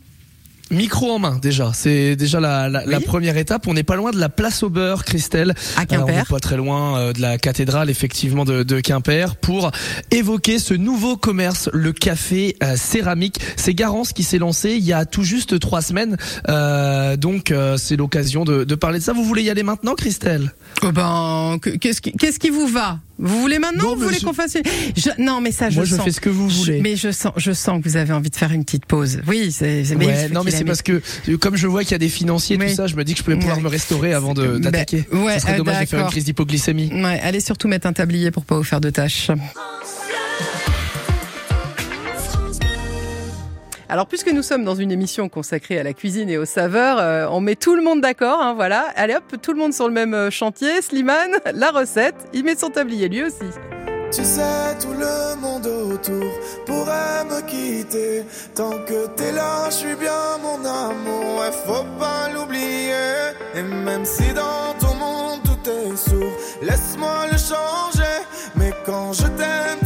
Micro 0.71 1.13
en 1.13 1.21
main 1.21 1.39
déjà, 1.41 1.71
c'est 1.73 2.17
déjà 2.17 2.41
la, 2.41 2.69
la, 2.69 2.85
la 2.85 2.99
Oui. 2.99 3.05
première 3.05 3.37
étape. 3.37 3.69
On 3.69 3.75
n'est 3.75 3.85
pas 3.85 3.95
loin 3.95 4.11
de 4.11 4.19
la 4.19 4.29
place 4.29 4.65
au 4.65 4.69
beurre, 4.69 5.05
Christelle. 5.05 5.55
À 5.77 5.83
Euh, 5.83 5.83
on 5.83 5.87
Quimper. 5.87 6.17
n'est 6.17 6.25
pas 6.25 6.41
très 6.41 6.57
loin 6.57 6.99
euh, 6.99 7.13
de 7.13 7.21
la 7.21 7.39
cathédrale 7.39 7.89
effectivement 7.89 8.45
de, 8.45 8.65
de 8.65 8.81
Quimper 8.81 9.37
pour 9.37 9.71
évoquer 10.11 10.59
ce 10.59 10.75
nouveau 10.75 11.17
commerce, 11.17 11.71
le 11.73 11.93
café 11.93 12.57
euh, 12.65 12.75
céramique. 12.77 13.39
C'est 13.57 13.75
Garance 13.75 14.13
qui 14.13 14.25
s'est 14.25 14.39
lancé 14.39 14.73
il 14.73 14.85
y 14.85 14.93
a 14.93 15.05
tout 15.05 15.23
juste 15.23 15.61
trois 15.61 15.83
semaines. 15.83 16.17
Euh, 16.49 17.17
donc 17.17 17.53
euh, 17.53 17.77
c'est 17.77 17.97
l'occasion 17.97 18.45
de, 18.45 18.65
de 18.65 18.75
parler 18.75 18.99
de 18.99 19.05
ça. 19.05 19.13
Vous 19.13 19.25
voulez 19.25 19.43
y 19.45 19.51
aller 19.51 19.63
maintenant, 19.63 19.95
Christelle? 19.95 20.53
Oh 20.83 20.91
ben, 20.91 21.59
que- 21.63 21.71
qu'est-ce 21.71 22.01
qui, 22.01 22.11
qu'est-ce 22.13 22.41
qui 22.41 22.51
vous 22.51 22.67
va? 22.67 22.99
Vous 23.19 23.41
voulez 23.41 23.59
maintenant 23.59 23.85
Non, 23.85 23.93
ou 23.93 23.97
vous 23.97 24.05
voulez 24.05 24.19
je- 24.19 24.25
qu'on 24.27 24.33
fasse 24.35 24.57
une... 24.57 24.63
je- 24.97 25.23
Non, 25.23 25.41
mais 25.41 25.51
ça, 25.53 25.71
je 25.71 25.77
Moi, 25.77 25.85
je 25.85 25.95
sens. 25.97 26.05
fais 26.05 26.11
ce 26.13 26.21
que 26.21 26.29
vous 26.29 26.51
Je- 26.51 26.57
voulez. 26.57 26.81
mais 26.83 26.97
je 26.97 27.11
sens, 27.13 27.33
je 27.37 27.53
sens 27.53 27.83
que 27.83 27.89
vous 27.89 27.97
avez 27.97 28.13
envie 28.13 28.29
de 28.31 28.37
faire 28.37 28.53
une 28.53 28.65
petite 28.65 28.85
pause. 28.87 29.21
Oui, 29.27 29.51
c'est. 29.53 29.83
Ouais, 29.97 30.29
non 30.29 30.45
mais 30.45 30.51
c'est 30.51 30.65
parce 30.65 30.83
que 30.83 31.01
euh, 31.29 31.37
comme 31.39 31.57
je 31.57 31.67
vois 31.67 31.83
qu'il 31.83 31.93
y 31.93 31.95
a 31.95 31.99
des 31.99 32.09
financiers 32.11 32.57
Oui. 32.61 32.69
tout 32.69 32.75
ça, 32.75 32.87
je 32.87 32.95
me 32.97 33.05
dis 33.05 33.13
que 33.15 33.19
je 33.19 33.25
pouvais 33.25 33.37
pouvoir 33.39 33.57
Ouais. 33.57 33.63
me 33.63 33.69
restaurer 33.69 34.13
avant 34.13 34.35
de 34.35 34.59
d'attaquer. 34.59 35.05
ouais, 35.13 35.35
ça 35.35 35.41
serait 35.41 35.55
euh, 35.55 35.57
dommage 35.59 35.81
de 35.81 35.87
faire 35.87 36.01
une 36.01 36.07
crise 36.11 36.25
d'hypoglycémie. 36.25 36.91
Ouais, 36.93 37.21
allez 37.23 37.41
surtout 37.41 37.69
mettre 37.69 37.87
un 37.87 37.93
tablier 37.93 38.31
pour 38.31 38.45
pas 38.45 38.57
vous 38.57 38.65
faire 38.65 38.81
de 38.81 38.91
tâches. 38.91 39.31
Alors, 43.89 44.07
puisque 44.07 44.33
nous 44.33 44.43
sommes 44.43 44.65
dans 44.65 44.75
une 44.75 44.91
émission 44.91 45.29
consacrée 45.29 45.79
à 45.79 45.85
la 45.85 45.93
cuisine 45.93 46.29
et 46.29 46.39
aux 46.39 46.45
saveurs, 46.45 46.99
euh, 46.99 47.29
on 47.31 47.41
met 47.41 47.55
tout 47.55 47.77
le 47.77 47.83
monde 47.83 48.01
d'accord, 48.01 48.43
hein, 48.43 48.53
voilà. 48.55 48.87
Allez 48.97 49.15
hop, 49.15 49.41
tout 49.41 49.53
le 49.53 49.61
monde 49.61 49.73
sur 49.73 49.87
le 49.87 49.95
même 49.95 50.13
euh, 50.13 50.29
chantier. 50.29 50.83
Slimane, 50.83 51.37
la 51.55 51.71
recette, 51.71 52.17
il 52.33 52.45
met 52.45 52.57
son 52.57 52.71
tablier 52.71 53.09
lui 53.09 53.23
aussi. 53.23 53.47
Tu 54.11 54.25
sais, 54.25 54.77
tout 54.81 54.93
le 54.93 55.41
monde 55.41 55.67
autour 55.67 56.27
pourrait 56.65 57.25
me 57.31 57.41
quitter. 57.43 58.25
Tant 58.57 58.71
que 58.71 59.07
t'es 59.15 59.31
là, 59.31 59.67
je 59.67 59.75
suis 59.75 59.95
bien 59.95 60.39
mon 60.43 60.65
amour, 60.65 61.41
ouais, 61.41 61.53
faut 61.65 61.85
pas 61.99 62.29
l'oublier. 62.35 62.95
Et 63.55 63.63
même 63.63 64.05
si 64.05 64.33
dans 64.33 64.75
ton 64.81 64.95
monde 64.95 65.41
tout 65.45 65.71
est 65.71 65.97
sourd, 65.97 66.33
laisse-moi 66.61 67.27
le 67.31 67.39
changer. 67.39 68.17
Mais 68.57 68.73
quand 68.85 69.13
je 69.13 69.27
t'aime, 69.29 69.86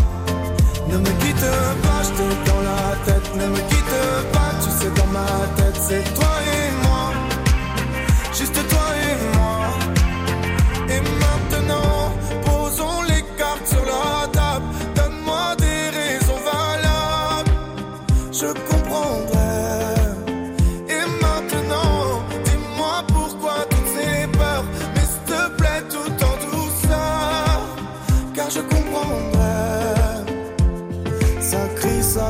Ne 0.91 0.97
me 0.97 1.11
quitte 1.21 1.47
pas, 1.83 2.01
je 2.03 2.49
dans 2.49 2.61
la 2.61 2.95
tête. 3.05 3.35
Ne 3.35 3.47
me 3.47 3.57
quitte 3.69 4.31
pas, 4.33 4.51
tu 4.61 4.69
sais 4.69 4.91
dans 4.95 5.07
ma 5.07 5.25
tête 5.55 5.77
c'est 5.87 6.03
toi 6.13 6.33
et 6.53 6.85
moi. 6.85 7.13
Juste 8.33 8.67
toi 8.67 8.90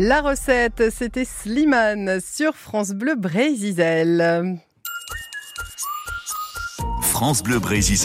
La 0.00 0.20
recette, 0.20 0.90
c'était 0.92 1.24
Slimane 1.24 2.20
sur 2.20 2.54
France 2.54 2.90
Bleu 2.90 3.16
Brésil. 3.16 4.60
France 7.02 7.42
Bleu 7.42 7.58
Brésil, 7.58 7.96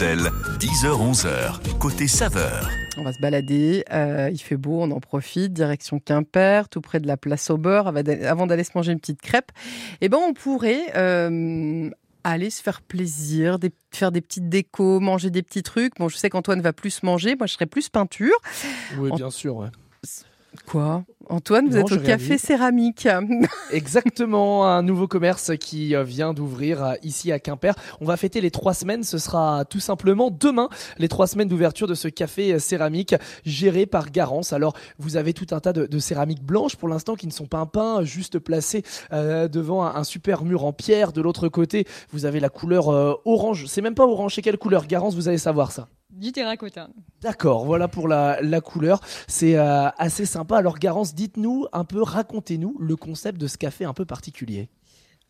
10h-11h, 0.58 1.78
côté 1.78 2.08
saveur. 2.08 2.68
On 2.96 3.04
va 3.04 3.12
se 3.12 3.20
balader, 3.20 3.84
euh, 3.92 4.28
il 4.32 4.38
fait 4.38 4.56
beau, 4.56 4.82
on 4.82 4.90
en 4.90 4.98
profite, 4.98 5.52
direction 5.52 6.00
Quimper, 6.00 6.68
tout 6.68 6.80
près 6.80 6.98
de 6.98 7.06
la 7.06 7.16
place 7.16 7.48
au 7.50 7.58
beurre, 7.58 7.92
avant 8.24 8.48
d'aller 8.48 8.64
se 8.64 8.72
manger 8.74 8.90
une 8.90 8.98
petite 8.98 9.22
crêpe. 9.22 9.52
Eh 10.00 10.08
ben, 10.08 10.18
on 10.18 10.32
pourrait 10.32 10.96
euh, 10.96 11.90
aller 12.24 12.50
se 12.50 12.60
faire 12.60 12.82
plaisir, 12.82 13.60
des, 13.60 13.70
faire 13.92 14.10
des 14.10 14.20
petites 14.20 14.48
décos, 14.48 14.98
manger 14.98 15.30
des 15.30 15.44
petits 15.44 15.62
trucs. 15.62 15.96
Bon, 16.00 16.08
je 16.08 16.16
sais 16.16 16.28
qu'Antoine 16.28 16.60
va 16.60 16.72
plus 16.72 17.04
manger, 17.04 17.36
moi 17.36 17.46
je 17.46 17.52
serais 17.52 17.66
plus 17.66 17.88
peinture. 17.88 18.34
Oui, 18.98 19.12
bien 19.14 19.30
sûr. 19.30 19.54
Ouais. 19.54 19.68
Quoi? 20.66 21.04
Antoine, 21.30 21.68
vous 21.68 21.78
Non, 21.78 21.86
êtes 21.86 21.92
au 21.92 21.96
café 21.96 22.26
réalise. 22.26 22.40
céramique. 22.42 23.08
Exactement, 23.72 24.66
un 24.66 24.82
nouveau 24.82 25.08
commerce 25.08 25.52
qui 25.58 25.94
euh, 25.96 26.04
vient 26.04 26.34
d'ouvrir 26.34 26.84
euh, 26.84 26.92
ici 27.02 27.32
à 27.32 27.38
Quimper. 27.38 27.74
On 28.00 28.04
va 28.04 28.16
fêter 28.16 28.40
les 28.40 28.50
trois 28.50 28.74
semaines, 28.74 29.02
ce 29.04 29.18
sera 29.18 29.64
tout 29.64 29.80
simplement 29.80 30.30
demain, 30.30 30.68
les 30.98 31.08
trois 31.08 31.26
semaines 31.26 31.48
d'ouverture 31.48 31.86
de 31.86 31.94
ce 31.94 32.08
café 32.08 32.52
euh, 32.54 32.58
céramique 32.58 33.14
géré 33.44 33.86
par 33.86 34.10
Garance. 34.10 34.52
Alors, 34.52 34.74
vous 34.98 35.16
avez 35.16 35.32
tout 35.32 35.46
un 35.52 35.60
tas 35.60 35.72
de, 35.72 35.86
de 35.86 35.98
céramiques 35.98 36.42
blanches 36.44 36.76
pour 36.76 36.88
l'instant 36.88 37.14
qui 37.14 37.26
ne 37.26 37.32
sont 37.32 37.46
pas 37.46 37.64
peints, 37.66 38.02
juste 38.04 38.38
placées 38.38 38.82
euh, 39.12 39.48
devant 39.48 39.82
un, 39.84 39.94
un 39.96 40.04
super 40.04 40.44
mur 40.44 40.64
en 40.64 40.72
pierre. 40.72 41.12
De 41.12 41.20
l'autre 41.22 41.48
côté, 41.48 41.86
vous 42.12 42.26
avez 42.26 42.38
la 42.40 42.48
couleur 42.50 42.90
euh, 42.90 43.14
orange. 43.24 43.64
C'est 43.66 43.82
même 43.82 43.94
pas 43.94 44.06
orange, 44.06 44.34
c'est 44.34 44.42
quelle 44.42 44.58
couleur? 44.58 44.86
Garance, 44.86 45.14
vous 45.14 45.28
allez 45.28 45.38
savoir 45.38 45.72
ça. 45.72 45.88
Du 46.14 46.32
terracotta. 46.32 46.88
D'accord, 47.20 47.64
voilà 47.64 47.88
pour 47.88 48.06
la, 48.06 48.40
la 48.40 48.60
couleur. 48.60 49.00
C'est 49.26 49.56
euh, 49.56 49.88
assez 49.98 50.26
sympa. 50.26 50.56
Alors 50.58 50.78
Garance, 50.78 51.14
dites-nous 51.14 51.66
un 51.72 51.84
peu, 51.84 52.02
racontez-nous 52.02 52.76
le 52.78 52.96
concept 52.96 53.40
de 53.40 53.46
ce 53.46 53.58
café 53.58 53.84
un 53.84 53.94
peu 53.94 54.04
particulier. 54.04 54.68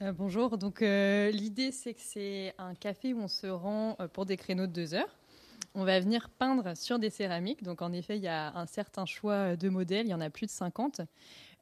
Euh, 0.03 0.13
bonjour, 0.13 0.59
donc 0.59 0.83
euh, 0.83 1.31
l'idée 1.31 1.71
c'est 1.71 1.95
que 1.95 2.01
c'est 2.03 2.53
un 2.59 2.75
café 2.75 3.15
où 3.15 3.21
on 3.21 3.29
se 3.29 3.47
rend 3.47 3.97
euh, 4.01 4.09
pour 4.09 4.27
des 4.27 4.37
créneaux 4.37 4.67
de 4.67 4.73
deux 4.73 4.93
heures. 4.93 5.17
On 5.77 5.85
va 5.85 5.99
venir 6.01 6.29
peindre 6.31 6.77
sur 6.77 6.99
des 6.99 7.11
céramiques, 7.11 7.63
donc 7.63 7.81
en 7.81 7.93
effet 7.93 8.17
il 8.17 8.23
y 8.23 8.29
a 8.29 8.57
un 8.57 8.67
certain 8.67 9.07
choix 9.07 9.57
de 9.57 9.69
modèles, 9.69 10.07
il 10.07 10.11
y 10.11 10.15
en 10.15 10.21
a 10.21 10.31
plus 10.31 10.47
de 10.47 10.51
50. 10.51 11.01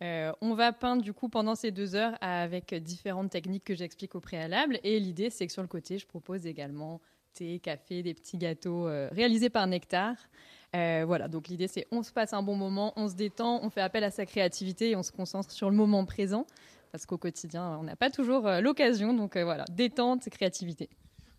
Euh, 0.03 0.33
on 0.41 0.55
va 0.55 0.73
peindre 0.73 1.03
du 1.03 1.13
coup 1.13 1.29
pendant 1.29 1.55
ces 1.55 1.71
deux 1.71 1.95
heures 1.95 2.17
avec 2.21 2.75
différentes 2.75 3.31
techniques 3.31 3.65
que 3.65 3.75
j'explique 3.75 4.15
au 4.15 4.21
préalable 4.21 4.81
et 4.83 4.99
l'idée 4.99 5.31
c'est 5.31 5.47
que 5.47 5.53
sur 5.53 5.63
le 5.63 5.69
côté 5.69 5.99
je 5.99 6.07
propose 6.07 6.47
également 6.47 7.01
thé, 7.35 7.59
café, 7.59 8.03
des 8.03 8.15
petits 8.15 8.39
gâteaux 8.39 8.87
euh, 8.89 9.09
réalisés 9.13 9.51
par 9.51 9.67
Nectar. 9.67 10.15
Euh, 10.75 11.05
voilà, 11.07 11.29
donc 11.29 11.49
l'idée 11.49 11.69
c'est 11.69 11.87
on 11.93 12.03
se 12.03 12.13
passe 12.13 12.33
un 12.33 12.43
bon 12.43 12.57
moment, 12.57 12.93
on 12.97 13.09
se 13.09 13.15
détend, 13.15 13.61
on 13.63 13.69
fait 13.71 13.83
appel 13.83 14.05
à 14.05 14.11
sa 14.11 14.25
créativité 14.25 14.91
et 14.91 14.97
on 14.97 15.03
se 15.03 15.13
concentre 15.13 15.51
sur 15.51 15.69
le 15.69 15.77
moment 15.77 16.05
présent 16.07 16.47
parce 16.93 17.05
qu'au 17.05 17.19
quotidien 17.19 17.77
on 17.79 17.83
n'a 17.83 17.97
pas 17.97 18.09
toujours 18.11 18.47
euh, 18.47 18.61
l'occasion, 18.61 19.13
donc 19.13 19.37
voilà, 19.37 19.65
détente, 19.71 20.29
créativité. 20.31 20.89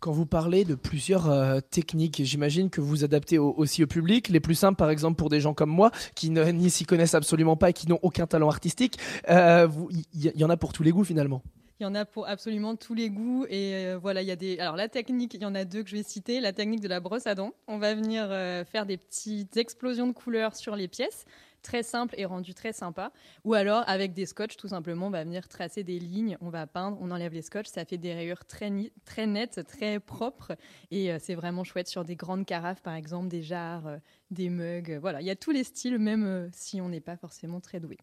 Quand 0.00 0.12
vous 0.12 0.26
parlez 0.26 0.64
de 0.66 0.74
plusieurs 0.74 1.62
techniques, 1.70 2.20
j'imagine 2.24 2.68
que 2.68 2.82
vous 2.82 3.04
adaptez 3.04 3.38
au- 3.38 3.54
aussi 3.56 3.82
au 3.82 3.86
public. 3.86 4.28
Les 4.28 4.38
plus 4.38 4.54
simples, 4.54 4.76
par 4.76 4.90
exemple, 4.90 5.16
pour 5.16 5.30
des 5.30 5.40
gens 5.40 5.54
comme 5.54 5.70
moi, 5.70 5.90
qui 6.14 6.28
ne- 6.28 6.44
n'y 6.50 6.68
s'y 6.68 6.84
connaissent 6.84 7.14
absolument 7.14 7.56
pas 7.56 7.70
et 7.70 7.72
qui 7.72 7.88
n'ont 7.88 8.00
aucun 8.02 8.26
talent 8.26 8.48
artistique, 8.50 8.98
il 9.30 10.04
y 10.12 10.44
en 10.44 10.50
a 10.50 10.58
pour 10.58 10.74
tous 10.74 10.82
les 10.82 10.90
goûts 10.90 11.04
finalement. 11.04 11.40
Il 11.80 11.82
y 11.82 11.86
en 11.86 11.94
a 11.96 12.04
pour 12.04 12.28
absolument 12.28 12.76
tous 12.76 12.94
les 12.94 13.10
goûts 13.10 13.46
et 13.48 13.86
euh, 13.86 13.98
voilà, 14.00 14.22
il 14.22 14.28
y 14.28 14.30
a 14.30 14.36
des. 14.36 14.60
Alors 14.60 14.76
la 14.76 14.88
technique, 14.88 15.34
il 15.34 15.42
y 15.42 15.44
en 15.44 15.56
a 15.56 15.64
deux 15.64 15.82
que 15.82 15.90
je 15.90 15.96
vais 15.96 16.04
citer. 16.04 16.38
La 16.40 16.52
technique 16.52 16.80
de 16.80 16.86
la 16.86 17.00
brosse 17.00 17.26
à 17.26 17.34
dents. 17.34 17.52
On 17.66 17.78
va 17.78 17.96
venir 17.96 18.28
euh, 18.30 18.64
faire 18.64 18.86
des 18.86 18.96
petites 18.96 19.56
explosions 19.56 20.06
de 20.06 20.12
couleurs 20.12 20.54
sur 20.54 20.76
les 20.76 20.86
pièces, 20.86 21.24
très 21.62 21.82
simple 21.82 22.14
et 22.16 22.26
rendu 22.26 22.54
très 22.54 22.72
sympa. 22.72 23.10
Ou 23.42 23.54
alors 23.54 23.82
avec 23.88 24.12
des 24.12 24.24
scotch, 24.24 24.56
tout 24.56 24.68
simplement, 24.68 25.08
on 25.08 25.10
va 25.10 25.24
venir 25.24 25.48
tracer 25.48 25.82
des 25.82 25.98
lignes. 25.98 26.38
On 26.40 26.48
va 26.48 26.68
peindre, 26.68 26.96
on 27.00 27.10
enlève 27.10 27.32
les 27.32 27.42
scotch, 27.42 27.66
ça 27.66 27.84
fait 27.84 27.98
des 27.98 28.14
rayures 28.14 28.44
très 28.44 28.70
très 29.04 29.26
nettes, 29.26 29.66
très 29.66 29.98
propres 29.98 30.52
et 30.92 31.12
euh, 31.12 31.18
c'est 31.20 31.34
vraiment 31.34 31.64
chouette 31.64 31.88
sur 31.88 32.04
des 32.04 32.14
grandes 32.14 32.46
carafes, 32.46 32.82
par 32.82 32.94
exemple, 32.94 33.26
des 33.26 33.42
jarres, 33.42 33.98
des 34.30 34.48
mugs. 34.48 34.96
voilà, 35.00 35.20
il 35.20 35.26
y 35.26 35.30
a 35.30 35.36
tous 35.36 35.50
les 35.50 35.64
styles, 35.64 35.98
même 35.98 36.50
si 36.52 36.80
on 36.80 36.88
n'est 36.88 37.00
pas 37.00 37.16
forcément 37.16 37.60
très 37.60 37.80
doué. 37.80 37.98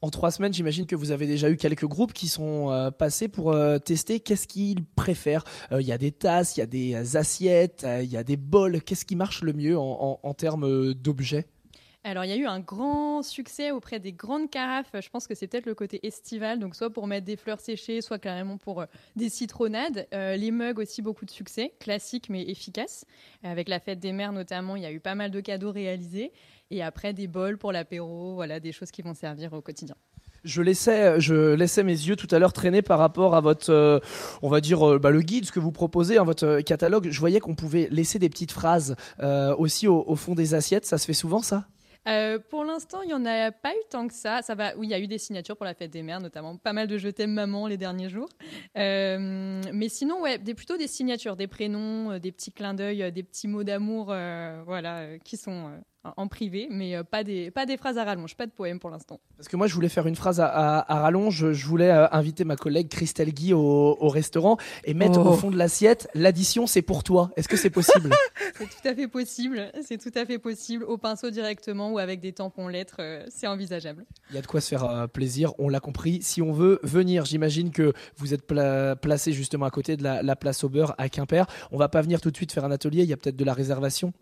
En 0.00 0.10
trois 0.10 0.30
semaines, 0.30 0.52
j'imagine 0.52 0.86
que 0.86 0.94
vous 0.94 1.10
avez 1.10 1.26
déjà 1.26 1.50
eu 1.50 1.56
quelques 1.56 1.86
groupes 1.86 2.12
qui 2.12 2.28
sont 2.28 2.70
euh, 2.70 2.92
passés 2.92 3.26
pour 3.26 3.50
euh, 3.50 3.78
tester 3.78 4.20
qu'est-ce 4.20 4.46
qu'ils 4.46 4.84
préfèrent? 4.84 5.44
Euh, 5.72 5.82
Il 5.82 5.88
y 5.88 5.92
a 5.92 5.98
des 5.98 6.12
tasses, 6.12 6.56
il 6.56 6.60
y 6.60 6.62
a 6.62 6.66
des 6.66 7.16
assiettes, 7.16 7.84
il 8.00 8.08
y 8.08 8.16
a 8.16 8.22
des 8.22 8.36
bols. 8.36 8.80
Qu'est-ce 8.80 9.04
qui 9.04 9.16
marche 9.16 9.42
le 9.42 9.52
mieux 9.52 9.76
en, 9.76 10.34
termes 10.34 10.94
d'objets? 10.94 11.46
Alors, 12.04 12.24
il 12.24 12.30
y 12.30 12.32
a 12.32 12.36
eu 12.36 12.46
un 12.46 12.60
grand 12.60 13.22
succès 13.22 13.72
auprès 13.72 13.98
des 13.98 14.12
grandes 14.12 14.50
carafes. 14.50 14.92
Je 14.94 15.08
pense 15.10 15.26
que 15.26 15.34
c'est 15.34 15.48
peut-être 15.48 15.66
le 15.66 15.74
côté 15.74 16.06
estival, 16.06 16.60
donc 16.60 16.76
soit 16.76 16.90
pour 16.90 17.08
mettre 17.08 17.26
des 17.26 17.36
fleurs 17.36 17.60
séchées, 17.60 18.00
soit 18.00 18.20
carrément 18.20 18.56
pour 18.56 18.84
des 19.16 19.28
citronnades. 19.28 20.06
Les 20.12 20.50
mugs 20.52 20.78
aussi, 20.78 21.02
beaucoup 21.02 21.24
de 21.24 21.30
succès, 21.30 21.74
classiques 21.80 22.30
mais 22.30 22.42
efficaces. 22.48 23.04
Avec 23.42 23.68
la 23.68 23.80
fête 23.80 23.98
des 23.98 24.12
mères 24.12 24.32
notamment, 24.32 24.76
il 24.76 24.84
y 24.84 24.86
a 24.86 24.92
eu 24.92 25.00
pas 25.00 25.16
mal 25.16 25.32
de 25.32 25.40
cadeaux 25.40 25.72
réalisés. 25.72 26.32
Et 26.70 26.82
après, 26.82 27.12
des 27.12 27.26
bols 27.26 27.58
pour 27.58 27.72
l'apéro, 27.72 28.34
voilà, 28.34 28.60
des 28.60 28.72
choses 28.72 28.90
qui 28.90 29.02
vont 29.02 29.14
servir 29.14 29.52
au 29.52 29.60
quotidien. 29.60 29.94
Je 30.44 30.62
laissais, 30.62 31.20
je 31.20 31.54
laissais 31.54 31.82
mes 31.82 31.92
yeux 31.92 32.14
tout 32.14 32.28
à 32.30 32.38
l'heure 32.38 32.52
traîner 32.52 32.80
par 32.80 32.98
rapport 32.98 33.34
à 33.34 33.40
votre, 33.40 33.70
euh, 33.70 33.98
on 34.42 34.48
va 34.48 34.60
dire, 34.60 35.00
bah, 35.00 35.10
le 35.10 35.20
guide, 35.20 35.46
ce 35.46 35.52
que 35.52 35.60
vous 35.60 35.72
proposez, 35.72 36.18
hein, 36.18 36.24
votre 36.24 36.60
catalogue. 36.60 37.08
Je 37.10 37.18
voyais 37.20 37.40
qu'on 37.40 37.54
pouvait 37.54 37.88
laisser 37.90 38.18
des 38.18 38.28
petites 38.28 38.52
phrases 38.52 38.96
aussi 39.58 39.88
au, 39.88 40.14
fond 40.16 40.34
des 40.34 40.54
assiettes. 40.54 40.86
Ça 40.86 40.98
se 40.98 41.06
fait 41.06 41.12
souvent, 41.12 41.42
ça? 41.42 41.66
Euh, 42.08 42.38
pour 42.38 42.64
l'instant, 42.64 43.02
il 43.02 43.08
n'y 43.08 43.14
en 43.14 43.26
a 43.26 43.50
pas 43.50 43.72
eu 43.72 43.84
tant 43.90 44.08
que 44.08 44.14
ça. 44.14 44.40
ça 44.42 44.54
va... 44.54 44.74
Oui, 44.76 44.86
il 44.86 44.90
y 44.90 44.94
a 44.94 44.98
eu 44.98 45.06
des 45.06 45.18
signatures 45.18 45.56
pour 45.56 45.66
la 45.66 45.74
fête 45.74 45.90
des 45.90 46.02
mères, 46.02 46.20
notamment 46.20 46.56
pas 46.56 46.72
mal 46.72 46.86
de 46.86 46.96
Je 46.96 47.08
t'aime 47.08 47.32
maman 47.32 47.66
les 47.66 47.76
derniers 47.76 48.08
jours. 48.08 48.28
Euh, 48.78 49.60
mais 49.72 49.88
sinon, 49.88 50.22
ouais, 50.22 50.38
des, 50.38 50.54
plutôt 50.54 50.76
des 50.76 50.86
signatures, 50.86 51.36
des 51.36 51.46
prénoms, 51.46 52.12
euh, 52.12 52.18
des 52.18 52.32
petits 52.32 52.52
clins 52.52 52.74
d'œil, 52.74 53.12
des 53.12 53.22
petits 53.22 53.48
mots 53.48 53.64
d'amour 53.64 54.06
voilà, 54.06 55.18
qui 55.24 55.36
sont 55.36 55.70
en 56.16 56.28
privé, 56.28 56.68
mais 56.70 56.96
euh, 56.96 57.02
pas 57.02 57.24
des, 57.24 57.50
pas 57.50 57.66
des 57.66 57.76
phrases 57.76 57.98
à 57.98 58.04
rallonge, 58.04 58.34
pas 58.36 58.46
de 58.46 58.50
poème 58.50 58.78
pour 58.78 58.90
l'instant. 58.90 59.20
Parce 59.36 59.48
que 59.48 59.56
moi, 59.56 59.66
je 59.66 59.74
voulais 59.74 59.88
faire 59.88 60.06
une 60.06 60.16
phrase 60.16 60.40
à, 60.40 60.84
rallonge. 60.88 61.52
Je 61.52 61.66
voulais 61.66 61.90
euh, 61.90 62.06
inviter 62.12 62.44
ma 62.44 62.56
collègue 62.56 62.88
Christelle 62.88 63.32
Guy 63.32 63.52
au, 63.52 64.08
restaurant 64.08 64.56
et 64.84 64.94
mettre 64.94 65.20
au 65.20 65.28
oh. 65.28 65.32
fond 65.34 65.50
de 65.50 65.56
l'assiette 65.56 66.08
l'addition, 66.14 66.66
c'est 66.66 66.82
pour 66.82 67.04
toi. 67.04 67.30
Est-ce 67.36 67.48
que 67.48 67.56
c'est 67.56 67.70
possible? 67.70 68.10
C'est 68.58 68.64
tout 68.64 68.88
à 68.88 68.94
fait 68.94 69.06
possible. 69.06 69.72
C'est 69.82 69.98
tout 69.98 70.18
à 70.18 70.24
fait 70.24 70.38
possible. 70.38 70.82
Au 70.82 70.96
pinceau 70.96 71.30
directement 71.30 71.92
ou 71.92 71.98
avec 71.98 72.20
des 72.20 72.32
tampons 72.32 72.66
lettres, 72.66 72.96
euh, 72.98 73.24
c'est 73.28 73.46
envisageable. 73.46 74.04
Il 74.30 74.36
y 74.36 74.38
a 74.38 74.42
de 74.42 74.46
quoi 74.46 74.60
se 74.60 74.68
faire 74.68 75.08
plaisir, 75.08 75.52
on 75.58 75.68
l'a 75.68 75.78
compris. 75.78 76.22
Si 76.22 76.42
on 76.42 76.52
veut 76.52 76.80
venir, 76.82 77.24
j'imagine 77.24 77.70
que 77.70 77.92
vous 78.16 78.34
êtes 78.34 78.44
placé 78.46 79.32
justement 79.32 79.66
à 79.66 79.70
côté 79.70 79.96
de 79.96 80.02
la, 80.02 80.22
la 80.22 80.34
place 80.34 80.64
au 80.64 80.68
beurre 80.68 80.94
à 80.98 81.08
Quimper. 81.08 81.46
On 81.70 81.78
va 81.78 81.88
pas 81.88 82.02
venir 82.02 82.20
tout 82.20 82.30
de 82.30 82.36
suite 82.36 82.52
faire 82.52 82.64
un 82.64 82.70
atelier. 82.72 83.02
Il 83.02 83.08
y 83.08 83.12
a 83.12 83.16
peut-être 83.16 83.36
de 83.36 83.44
la 83.44 83.54
réservation. 83.54 84.12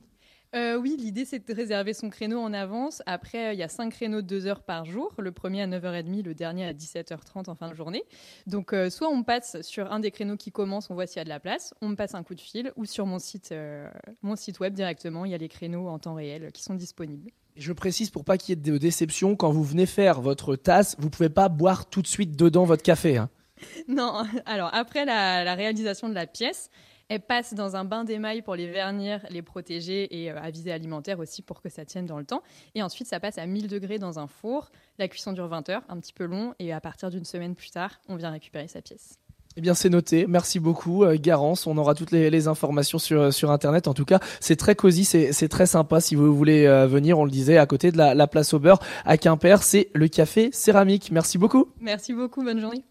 Euh, 0.56 0.78
oui, 0.78 0.96
l'idée 0.98 1.26
c'est 1.26 1.46
de 1.46 1.54
réserver 1.54 1.92
son 1.92 2.08
créneau 2.08 2.40
en 2.40 2.54
avance. 2.54 3.02
Après, 3.04 3.54
il 3.54 3.58
y 3.58 3.62
a 3.62 3.68
cinq 3.68 3.90
créneaux 3.90 4.22
de 4.22 4.26
2 4.26 4.46
heures 4.46 4.62
par 4.62 4.86
jour. 4.86 5.12
Le 5.18 5.30
premier 5.30 5.60
à 5.60 5.66
9h30, 5.66 6.22
le 6.22 6.34
dernier 6.34 6.64
à 6.64 6.72
17h30 6.72 7.50
en 7.50 7.54
fin 7.54 7.68
de 7.68 7.74
journée. 7.74 8.04
Donc, 8.46 8.72
euh, 8.72 8.88
soit 8.88 9.08
on 9.08 9.22
passe 9.22 9.60
sur 9.60 9.92
un 9.92 10.00
des 10.00 10.10
créneaux 10.10 10.36
qui 10.36 10.52
commence, 10.52 10.88
on 10.88 10.94
voit 10.94 11.06
s'il 11.06 11.18
y 11.18 11.20
a 11.20 11.24
de 11.24 11.28
la 11.28 11.40
place, 11.40 11.74
on 11.82 11.88
me 11.88 11.94
passe 11.94 12.14
un 12.14 12.22
coup 12.22 12.34
de 12.34 12.40
fil, 12.40 12.72
ou 12.76 12.86
sur 12.86 13.04
mon 13.04 13.18
site, 13.18 13.52
euh, 13.52 13.86
mon 14.22 14.34
site 14.34 14.58
web 14.60 14.72
directement, 14.72 15.26
il 15.26 15.32
y 15.32 15.34
a 15.34 15.38
les 15.38 15.48
créneaux 15.48 15.88
en 15.88 15.98
temps 15.98 16.14
réel 16.14 16.50
qui 16.52 16.62
sont 16.62 16.74
disponibles. 16.74 17.30
Je 17.56 17.72
précise 17.74 18.08
pour 18.08 18.24
pas 18.24 18.38
qu'il 18.38 18.50
y 18.50 18.58
ait 18.58 18.62
de 18.62 18.78
déception, 18.78 19.36
quand 19.36 19.50
vous 19.50 19.64
venez 19.64 19.86
faire 19.86 20.22
votre 20.22 20.56
tasse, 20.56 20.96
vous 20.98 21.10
pouvez 21.10 21.28
pas 21.30 21.50
boire 21.50 21.86
tout 21.86 22.00
de 22.00 22.06
suite 22.06 22.34
dedans 22.34 22.64
votre 22.64 22.82
café. 22.82 23.18
Hein. 23.18 23.28
Non, 23.88 24.22
alors 24.44 24.68
après 24.74 25.06
la 25.06 25.54
réalisation 25.54 26.10
de 26.10 26.14
la 26.14 26.26
pièce, 26.26 26.70
elle 27.08 27.20
passe 27.20 27.54
dans 27.54 27.76
un 27.76 27.84
bain 27.84 28.04
d'émail 28.04 28.42
pour 28.42 28.56
les 28.56 28.66
vernir, 28.66 29.24
les 29.30 29.42
protéger 29.42 30.22
et 30.22 30.30
euh, 30.30 30.40
à 30.40 30.50
visée 30.50 30.72
alimentaire 30.72 31.18
aussi 31.20 31.42
pour 31.42 31.62
que 31.62 31.68
ça 31.68 31.84
tienne 31.84 32.06
dans 32.06 32.18
le 32.18 32.24
temps. 32.24 32.42
Et 32.74 32.82
ensuite, 32.82 33.06
ça 33.06 33.20
passe 33.20 33.38
à 33.38 33.46
1000 33.46 33.68
degrés 33.68 33.98
dans 33.98 34.18
un 34.18 34.26
four. 34.26 34.70
La 34.98 35.08
cuisson 35.08 35.32
dure 35.32 35.46
20 35.46 35.68
heures, 35.68 35.82
un 35.88 35.98
petit 35.98 36.12
peu 36.12 36.24
long. 36.24 36.54
Et 36.58 36.72
à 36.72 36.80
partir 36.80 37.10
d'une 37.10 37.24
semaine 37.24 37.54
plus 37.54 37.70
tard, 37.70 38.00
on 38.08 38.16
vient 38.16 38.30
récupérer 38.30 38.66
sa 38.66 38.82
pièce. 38.82 39.18
Eh 39.58 39.62
bien, 39.62 39.72
c'est 39.72 39.88
noté. 39.88 40.26
Merci 40.26 40.60
beaucoup, 40.60 41.04
euh, 41.04 41.16
Garance. 41.18 41.66
On 41.66 41.78
aura 41.78 41.94
toutes 41.94 42.10
les, 42.10 42.48
informations 42.48 42.98
sur, 42.98 43.20
euh, 43.20 43.30
sur 43.30 43.50
Internet. 43.50 43.88
En 43.88 43.94
tout 43.94 44.04
cas, 44.04 44.18
c'est 44.40 44.56
très 44.56 44.74
cosy, 44.74 45.04
c'est 45.04 45.48
très 45.48 45.66
sympa. 45.66 46.00
Si 46.00 46.14
vous 46.14 46.34
voulez 46.36 46.66
venir, 46.86 47.18
on 47.18 47.24
le 47.24 47.30
disait, 47.30 47.56
à 47.56 47.66
côté 47.66 47.92
de 47.92 47.96
la, 47.96 48.14
la 48.14 48.26
place 48.26 48.52
au 48.52 48.58
beurre 48.58 48.80
à 49.04 49.16
Quimper, 49.16 49.62
c'est 49.62 49.88
le 49.94 50.08
café 50.08 50.50
céramique. 50.52 51.10
Merci 51.10 51.38
beaucoup. 51.38 51.68
Merci 51.80 52.12
beaucoup. 52.12 52.42
Bonne 52.42 52.60
journée. 52.60 52.84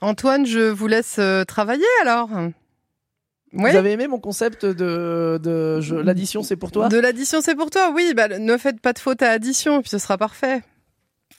Antoine, 0.00 0.44
je 0.44 0.68
vous 0.68 0.88
laisse 0.88 1.20
travailler 1.46 1.84
alors. 2.02 2.28
Vous 3.52 3.66
avez 3.66 3.92
aimé 3.92 4.06
mon 4.06 4.18
concept 4.18 4.64
de, 4.64 5.38
de 5.42 5.94
l'addition, 5.96 6.42
c'est 6.42 6.56
pour 6.56 6.70
toi 6.70 6.88
De 6.88 6.98
l'addition, 6.98 7.40
c'est 7.40 7.54
pour 7.54 7.70
toi, 7.70 7.92
oui. 7.94 8.12
Bah, 8.16 8.28
ne 8.28 8.56
faites 8.56 8.80
pas 8.80 8.92
de 8.92 8.98
faute 8.98 9.22
à 9.22 9.30
addition, 9.30 9.80
puis 9.80 9.90
ce 9.90 9.98
sera 9.98 10.16
parfait. 10.18 10.62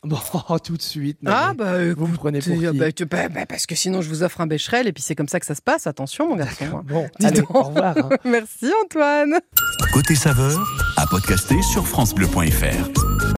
Bon, 0.03 0.17
tout 0.63 0.77
de 0.77 0.81
suite. 0.81 1.19
Ah, 1.25 1.53
bah, 1.55 1.93
vous 1.93 2.07
me 2.07 2.15
prenez 2.15 2.39
pour 2.39 2.57
qui 2.57 2.65
bah, 2.65 2.87
bah, 3.09 3.29
bah, 3.29 3.45
Parce 3.47 3.65
que 3.65 3.75
sinon, 3.75 4.01
je 4.01 4.09
vous 4.09 4.23
offre 4.23 4.41
un 4.41 4.47
bécherel 4.47 4.87
et 4.87 4.93
puis 4.93 5.03
c'est 5.03 5.15
comme 5.15 5.27
ça 5.27 5.39
que 5.39 5.45
ça 5.45 5.55
se 5.55 5.61
passe. 5.61 5.85
Attention, 5.87 6.27
mon 6.27 6.35
garçon. 6.35 6.81
Bon, 6.85 7.07
allez, 7.23 7.41
au 7.49 7.61
revoir. 7.61 7.97
Hein. 7.97 8.09
Merci, 8.25 8.71
Antoine. 8.83 9.39
Côté 9.93 10.15
saveur, 10.15 10.59
à 10.97 11.05
podcaster 11.05 11.61
sur 11.61 11.87
FranceBleu.fr. 11.87 13.10